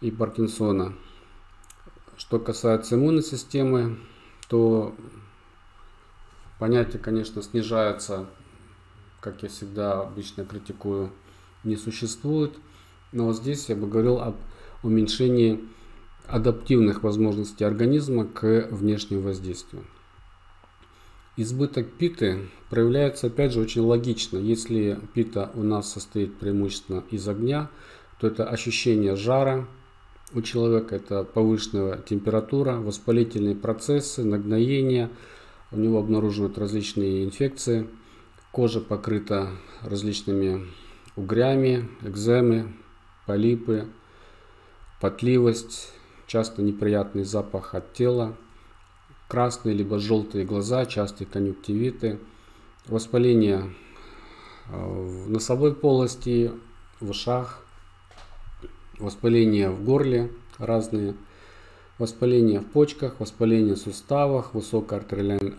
[0.00, 0.94] и Паркинсона.
[2.16, 3.98] Что касается иммунной системы,
[4.48, 4.94] то
[6.58, 8.24] понятие, конечно, снижается,
[9.20, 11.12] как я всегда обычно критикую,
[11.64, 12.56] не существует.
[13.12, 14.36] Но вот здесь я бы говорил об
[14.82, 15.62] уменьшении
[16.28, 19.84] адаптивных возможностей организма к внешнему воздействию.
[21.36, 24.38] Избыток питы проявляется опять же очень логично.
[24.38, 27.70] Если пита у нас состоит преимущественно из огня,
[28.20, 29.66] то это ощущение жара
[30.34, 35.10] у человека, это повышенная температура, воспалительные процессы, нагноение,
[35.70, 37.88] у него обнаруживают различные инфекции,
[38.52, 39.50] кожа покрыта
[39.82, 40.66] различными
[41.16, 42.74] угрями, экземы,
[43.26, 43.86] полипы,
[45.00, 45.92] потливость,
[46.28, 48.36] часто неприятный запах от тела,
[49.26, 52.20] красные либо желтые глаза, частые конъюнктивиты,
[52.86, 53.74] воспаление
[54.68, 56.52] э, в носовой полости,
[57.00, 57.64] в ушах,
[58.98, 61.14] воспаление в горле разные,
[61.98, 65.00] воспаление в почках, воспаление в суставах, высокое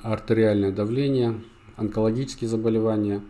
[0.03, 1.41] артериальное, давление,
[1.78, 3.24] онкологические заболевания,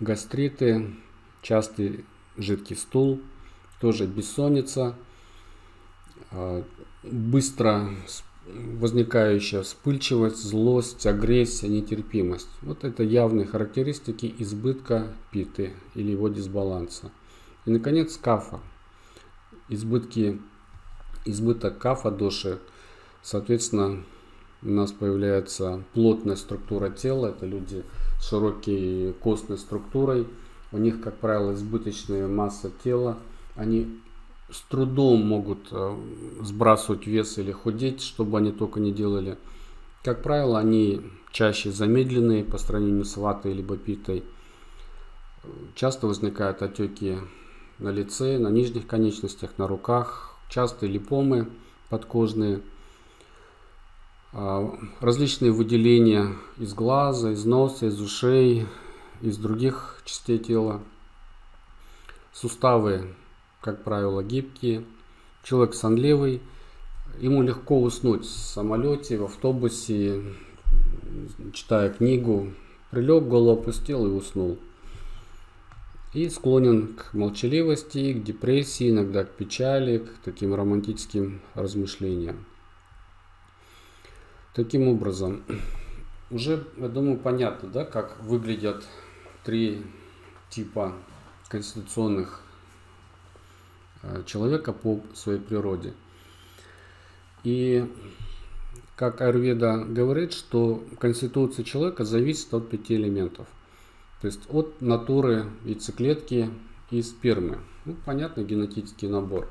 [0.00, 0.94] гастриты,
[1.42, 2.06] частый
[2.38, 3.20] жидкий стул,
[3.80, 4.96] тоже бессонница,
[7.02, 7.88] быстро
[8.46, 12.48] возникающая вспыльчивость, злость, агрессия, нетерпимость.
[12.62, 17.10] Вот это явные характеристики избытка питы или его дисбаланса.
[17.64, 18.60] И, наконец, кафа.
[19.68, 20.40] Избытки,
[21.24, 22.58] избыток кафа доши,
[23.22, 24.04] соответственно,
[24.62, 27.28] у нас появляется плотная структура тела.
[27.28, 27.84] Это люди
[28.20, 30.26] с широкой костной структурой.
[30.72, 33.18] У них, как правило, избыточная масса тела.
[33.54, 34.00] Они
[34.52, 35.96] с трудом могут э,
[36.42, 39.38] сбрасывать вес или худеть, чтобы они только не делали.
[40.04, 41.00] Как правило, они
[41.30, 44.24] чаще замедленные по сравнению с ватой либо питой.
[45.74, 47.18] Часто возникают отеки
[47.78, 51.48] на лице, на нижних конечностях, на руках, частые липомы
[51.88, 52.60] подкожные,
[54.32, 58.66] а, различные выделения из глаза, из носа, из ушей,
[59.20, 60.80] из других частей тела.
[62.32, 63.14] Суставы
[63.62, 64.84] как правило, гибкие.
[65.42, 66.42] Человек сонливый,
[67.18, 70.22] ему легко уснуть в самолете, в автобусе,
[71.52, 72.52] читая книгу.
[72.90, 74.58] Прилег, голову опустил и уснул.
[76.12, 82.44] И склонен к молчаливости, к депрессии, иногда к печали, к таким романтическим размышлениям.
[84.54, 85.42] Таким образом,
[86.30, 88.84] уже, я думаю, понятно, да, как выглядят
[89.44, 89.82] три
[90.50, 90.92] типа
[91.48, 92.41] конституционных
[94.26, 95.94] человека по своей природе.
[97.44, 97.88] И
[98.96, 103.46] как Аюрведа говорит, что конституция человека зависит от пяти элементов.
[104.20, 106.50] То есть от натуры яйцеклетки
[106.90, 107.58] и спермы.
[107.84, 109.48] Ну, понятно, генетический набор.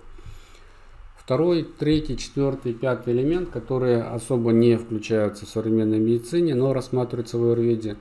[1.17, 7.43] Второй, третий, четвертый, пятый элемент, которые особо не включаются в современной медицине, но рассматриваются в
[7.43, 7.97] Аюрведе,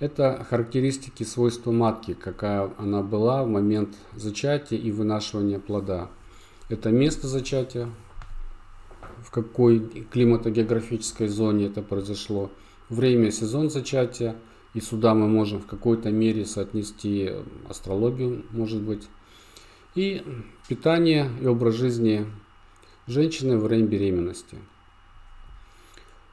[0.00, 6.10] это характеристики свойства матки, какая она была в момент зачатия и вынашивания плода.
[6.68, 7.88] Это место зачатия,
[9.22, 9.80] в какой
[10.10, 12.50] климатогеографической зоне это произошло,
[12.88, 14.36] время, сезон зачатия,
[14.74, 17.30] и сюда мы можем в какой-то мере соотнести
[17.68, 19.06] астрологию, может быть,
[19.94, 20.24] и
[20.68, 22.26] питание и образ жизни
[23.06, 24.58] женщины во время беременности.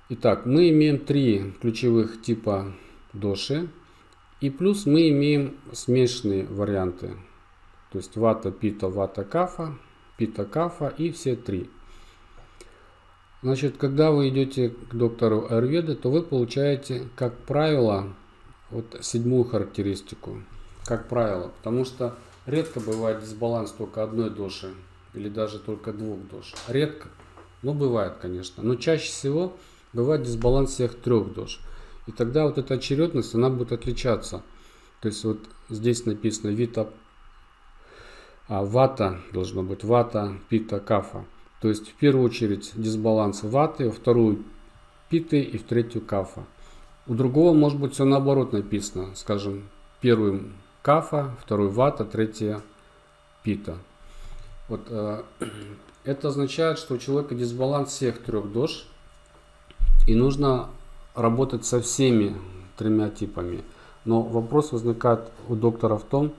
[0.10, 2.74] Итак, мы имеем три ключевых типа
[3.14, 3.70] доши,
[4.40, 7.18] и плюс мы имеем смешанные варианты,
[7.92, 9.78] то есть вата, пита, вата, кафа,
[10.18, 11.70] пита, кафа и все три–
[13.44, 18.14] Значит, когда вы идете к доктору Аюрведы, то вы получаете, как правило,
[18.70, 20.44] вот седьмую характеристику.
[20.86, 24.70] Как правило, потому что редко бывает дисбаланс только одной доши
[25.16, 26.54] или даже только двух дош.
[26.68, 27.08] Редко,
[27.64, 28.62] но бывает, конечно.
[28.62, 29.58] Но чаще всего
[29.92, 31.62] бывает дисбаланс всех трех дош.
[32.08, 34.42] И тогда вот эта очередность, она будет отличаться.
[35.02, 35.40] То есть вот
[35.70, 36.88] здесь написано вита,
[38.48, 41.26] а, вата должно быть, вата, пита, кафа.
[41.62, 44.44] То есть в первую очередь дисбаланс ваты, во вторую
[45.10, 46.46] питы и в третью кафа.
[47.08, 49.16] У другого может быть все наоборот написано.
[49.16, 49.70] Скажем,
[50.02, 50.44] первый
[50.82, 52.62] кафа, второй вата, третья
[53.44, 53.78] пита.
[54.68, 55.24] Вот, э,
[56.04, 58.86] это означает, что у человека дисбаланс всех трех дож.
[60.08, 60.70] И нужно
[61.16, 62.36] работать со всеми
[62.78, 63.64] тремя типами.
[64.06, 66.34] Но вопрос возникает у доктора в том,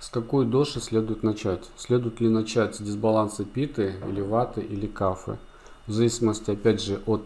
[0.00, 1.64] с какой доши следует начать?
[1.76, 5.38] Следует ли начать с дисбаланса питы или ваты или кафы?
[5.86, 7.22] В зависимости, опять же, от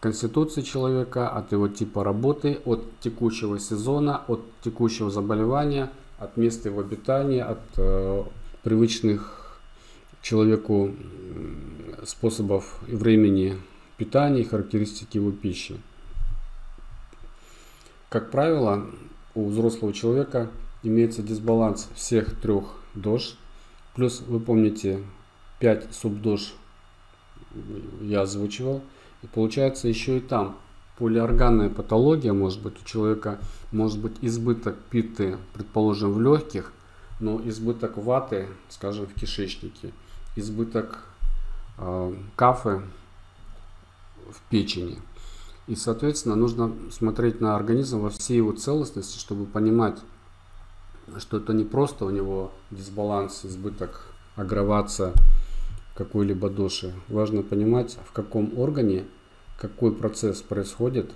[0.00, 6.80] конституции человека, от его типа работы, от текущего сезона, от текущего заболевания, от места его
[6.80, 8.24] обитания, от э,
[8.64, 9.60] привычных
[10.22, 10.92] человеку
[12.04, 13.58] способов и времени
[13.96, 15.80] питания и характеристики его пищи.
[18.12, 18.84] Как правило,
[19.34, 20.50] у взрослого человека
[20.82, 23.38] имеется дисбаланс всех трех дож.
[23.94, 25.02] Плюс вы помните
[25.60, 26.52] 5 субдож
[28.02, 28.82] я озвучивал.
[29.22, 30.58] И получается еще и там
[30.98, 33.38] полиорганная патология может быть у человека,
[33.70, 36.70] может быть избыток питы, предположим, в легких,
[37.18, 39.90] но избыток ваты, скажем, в кишечнике,
[40.36, 41.02] избыток
[41.78, 42.82] э, кафы
[44.30, 44.98] в печени.
[45.66, 49.98] И, соответственно, нужно смотреть на организм во всей его целостности, чтобы понимать,
[51.18, 55.12] что это не просто у него дисбаланс, избыток аграваться
[55.94, 56.94] какой-либо души.
[57.08, 59.04] Важно понимать, в каком органе
[59.58, 61.12] какой процесс происходит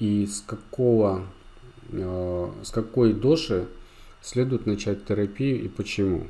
[0.00, 1.26] и с какого
[1.90, 3.68] э, с какой доши
[4.20, 6.26] следует начать терапию и почему.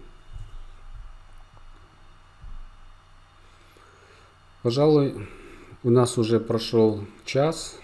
[4.63, 5.29] Пожалуй,
[5.87, 7.79] у нас уже прошел час.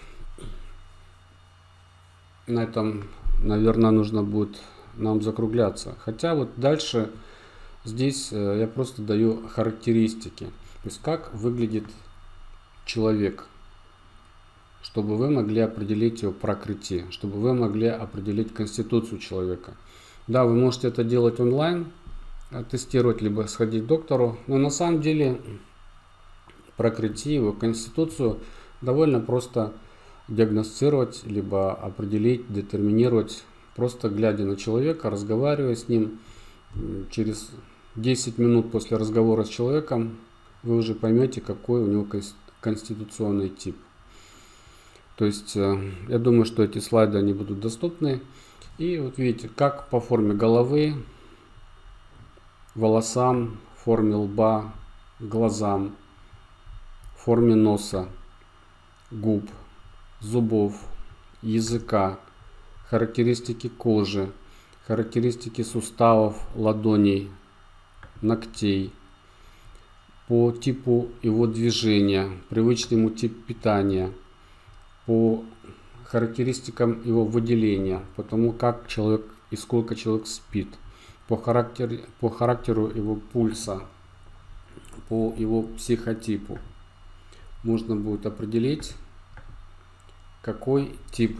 [2.47, 3.05] На этом,
[3.39, 4.57] наверное, нужно будет
[4.95, 5.95] нам закругляться.
[5.99, 7.09] Хотя вот дальше
[7.85, 10.47] здесь э, я просто даю характеристики.
[10.83, 11.85] То есть как выглядит
[12.85, 13.47] человек,
[14.81, 19.75] чтобы вы могли определить его прокрытие, чтобы вы могли определить конституцию человека.
[20.27, 21.87] Да, вы можете это делать онлайн,
[22.51, 25.39] э, тестировать, либо сходить к доктору, но на самом деле
[26.77, 28.39] прокрытие его конституцию
[28.81, 29.73] довольно просто
[30.27, 33.43] диагностировать, либо определить, детерминировать
[33.75, 36.19] Просто глядя на человека, разговаривая с ним,
[37.09, 37.49] через
[37.95, 40.17] 10 минут после разговора с человеком
[40.61, 42.07] вы уже поймете, какой у него
[42.61, 43.75] конституционный тип.
[45.15, 48.21] То есть, э, я думаю, что эти слайды они будут доступны.
[48.79, 50.95] И вот видите, как по форме головы,
[52.73, 54.73] волосам, форме лба,
[55.19, 55.95] глазам,
[57.23, 58.09] форме носа,
[59.09, 59.49] губ,
[60.19, 60.75] зубов,
[61.41, 62.19] языка,
[62.89, 64.29] характеристики кожи,
[64.85, 67.31] характеристики суставов, ладоней,
[68.21, 68.91] ногтей,
[70.27, 74.11] по типу его движения, привычному типу питания,
[75.05, 75.45] по
[76.03, 80.67] характеристикам его выделения, по тому, как человек и сколько человек спит,
[81.29, 83.81] по, характер, по характеру его пульса,
[85.07, 86.59] по его психотипу.
[87.63, 88.93] Можно будет определить
[90.41, 91.39] какой тип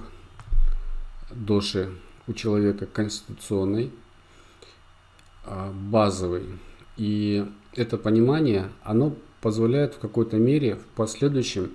[1.32, 1.92] доши
[2.28, 3.92] у человека конституционный,
[5.46, 6.46] а, базовый.
[6.96, 11.72] И это понимание, оно позволяет в какой-то мере в последующем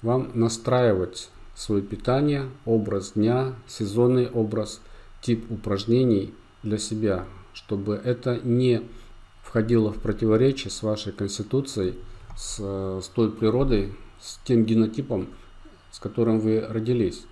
[0.00, 4.80] вам настраивать свое питание, образ дня, сезонный образ,
[5.20, 6.32] тип упражнений
[6.62, 8.82] для себя, чтобы это не
[9.42, 11.96] входило в противоречие с вашей конституцией,
[12.40, 15.28] с, с той природой, с тем генотипом,
[15.90, 17.26] с которым вы родились.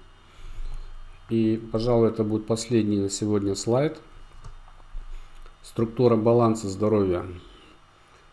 [1.30, 3.98] И, пожалуй, это будет последний на сегодня слайд.
[5.62, 7.24] Структура баланса здоровья.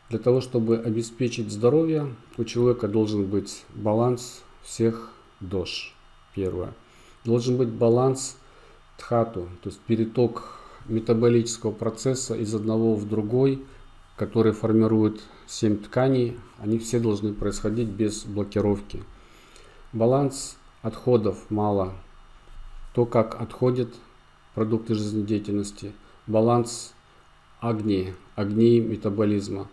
[0.09, 5.95] Для того, чтобы обеспечить здоровье, у человека должен быть баланс всех дож.
[6.33, 6.73] Первое.
[7.23, 8.37] Должен быть баланс
[8.97, 13.63] тхату, то есть переток метаболического процесса из одного в другой,
[14.17, 19.03] который формирует семь тканей, они все должны происходить без блокировки.
[19.93, 21.93] Баланс отходов мало.
[22.93, 23.89] То, как отходят
[24.53, 25.93] продукты жизнедеятельности.
[26.27, 26.93] Баланс
[27.59, 29.67] огни, огней метаболизма.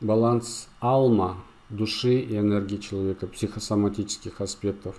[0.00, 1.36] Баланс алма,
[1.70, 4.96] души и энергии человека, психосоматических аспектов.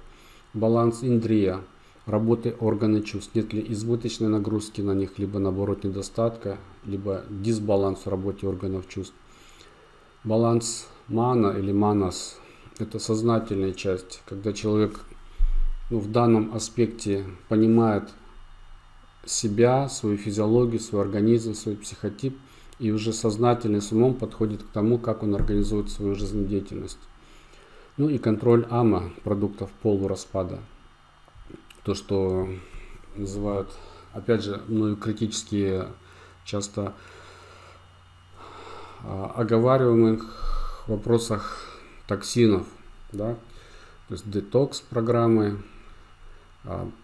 [0.53, 1.61] Баланс индрия,
[2.05, 8.09] работы органы чувств, нет ли избыточной нагрузки на них, либо наоборот недостатка, либо дисбаланс в
[8.09, 9.15] работе органов чувств.
[10.23, 12.37] Баланс мана или манас–
[12.79, 14.99] это сознательная часть, когда человек
[15.89, 18.09] ну, в данном аспекте понимает
[19.25, 22.37] себя, свою физиологию, свой организм, свой психотип
[22.79, 26.99] и уже сознательно с умом подходит к тому, как он организует свою жизнедеятельность.
[27.97, 30.59] Ну и контроль АМА, продуктов полураспада–
[31.83, 32.47] то, что
[33.15, 33.69] называют,
[34.13, 35.87] опять же, мною критические
[36.45, 36.93] часто
[39.03, 41.65] оговариваемых вопросах
[42.07, 42.67] токсинов,
[43.11, 43.35] да,
[44.07, 45.59] то есть детокс программы,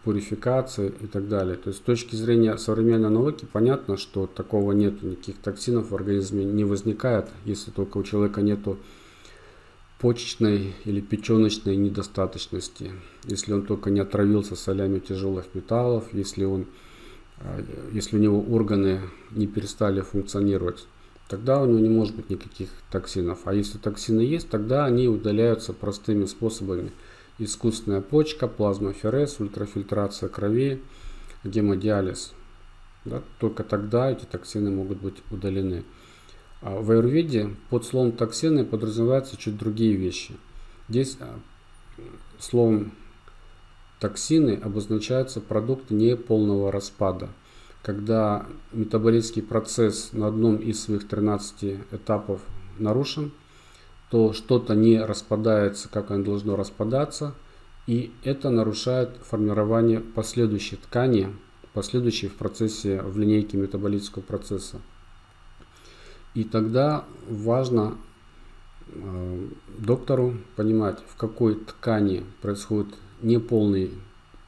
[0.04, 1.56] пурификации и так далее.
[1.56, 6.44] То есть с точки зрения современной науки понятно, что такого нет, никаких токсинов в организме
[6.44, 8.78] не возникает, если только у человека нету
[10.00, 12.92] почечной или печеночной недостаточности,
[13.24, 16.66] если он только не отравился солями тяжелых металлов, если, он,
[17.94, 19.02] если у него органы
[19.32, 20.86] не перестали функционировать,
[21.27, 23.39] тогда у него не может быть никаких токсинов.
[23.45, 26.91] А если токсины есть, тогда они удаляются простыми способами.
[27.38, 30.81] Искусственная почка, плазмоферез, ультрафильтрация крови,
[31.43, 32.34] гемодиализ.
[33.03, 35.84] Да, только тогда эти токсины могут быть удалены.
[36.61, 40.35] А в аюрведе под словом токсины подразумеваются чуть другие вещи.
[40.89, 41.39] Здесь а,
[42.39, 42.93] словом
[43.99, 47.30] токсины обозначаются продукты неполного распада.
[47.86, 52.41] Когда метаболический процесс на одном из своих 13 этапов
[52.80, 53.32] нарушен,
[54.10, 57.36] то что-то не распадается, как оно должно распадаться,
[57.86, 61.32] и это нарушает формирование последующей ткани,
[61.74, 64.82] последующей в процессе в линейке метаболического процесса.
[66.34, 67.98] И тогда важно
[68.88, 69.48] э,
[69.78, 73.91] доктору понимать, в какой ткани происходит неполный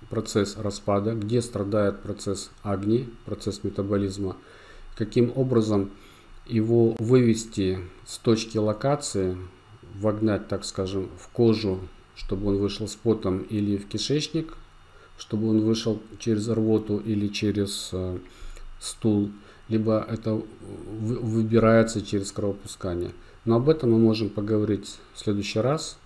[0.09, 4.37] процесс распада, где страдает процесс агни, процесс метаболизма,
[4.95, 5.91] каким образом
[6.45, 9.37] его вывести с точки локации,
[9.95, 11.79] вогнать, так скажем, в кожу,
[12.15, 14.55] чтобы он вышел с потом или в кишечник,
[15.17, 18.17] чтобы он вышел через рвоту или через э,
[18.79, 19.31] стул–
[19.69, 23.11] либо это выбирается через кровопускание.
[23.45, 25.97] Но об этом мы можем поговорить в следующий раз,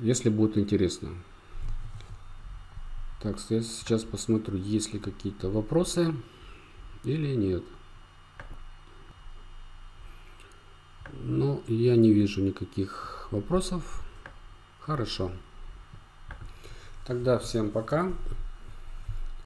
[0.00, 1.10] если будет интересно.
[3.20, 6.14] Так, я сейчас посмотрю, есть ли какие-то вопросы
[7.04, 7.62] или нет.
[11.12, 14.02] Ну, я не вижу никаких вопросов.
[14.80, 15.32] Хорошо.
[17.06, 18.10] Тогда всем пока.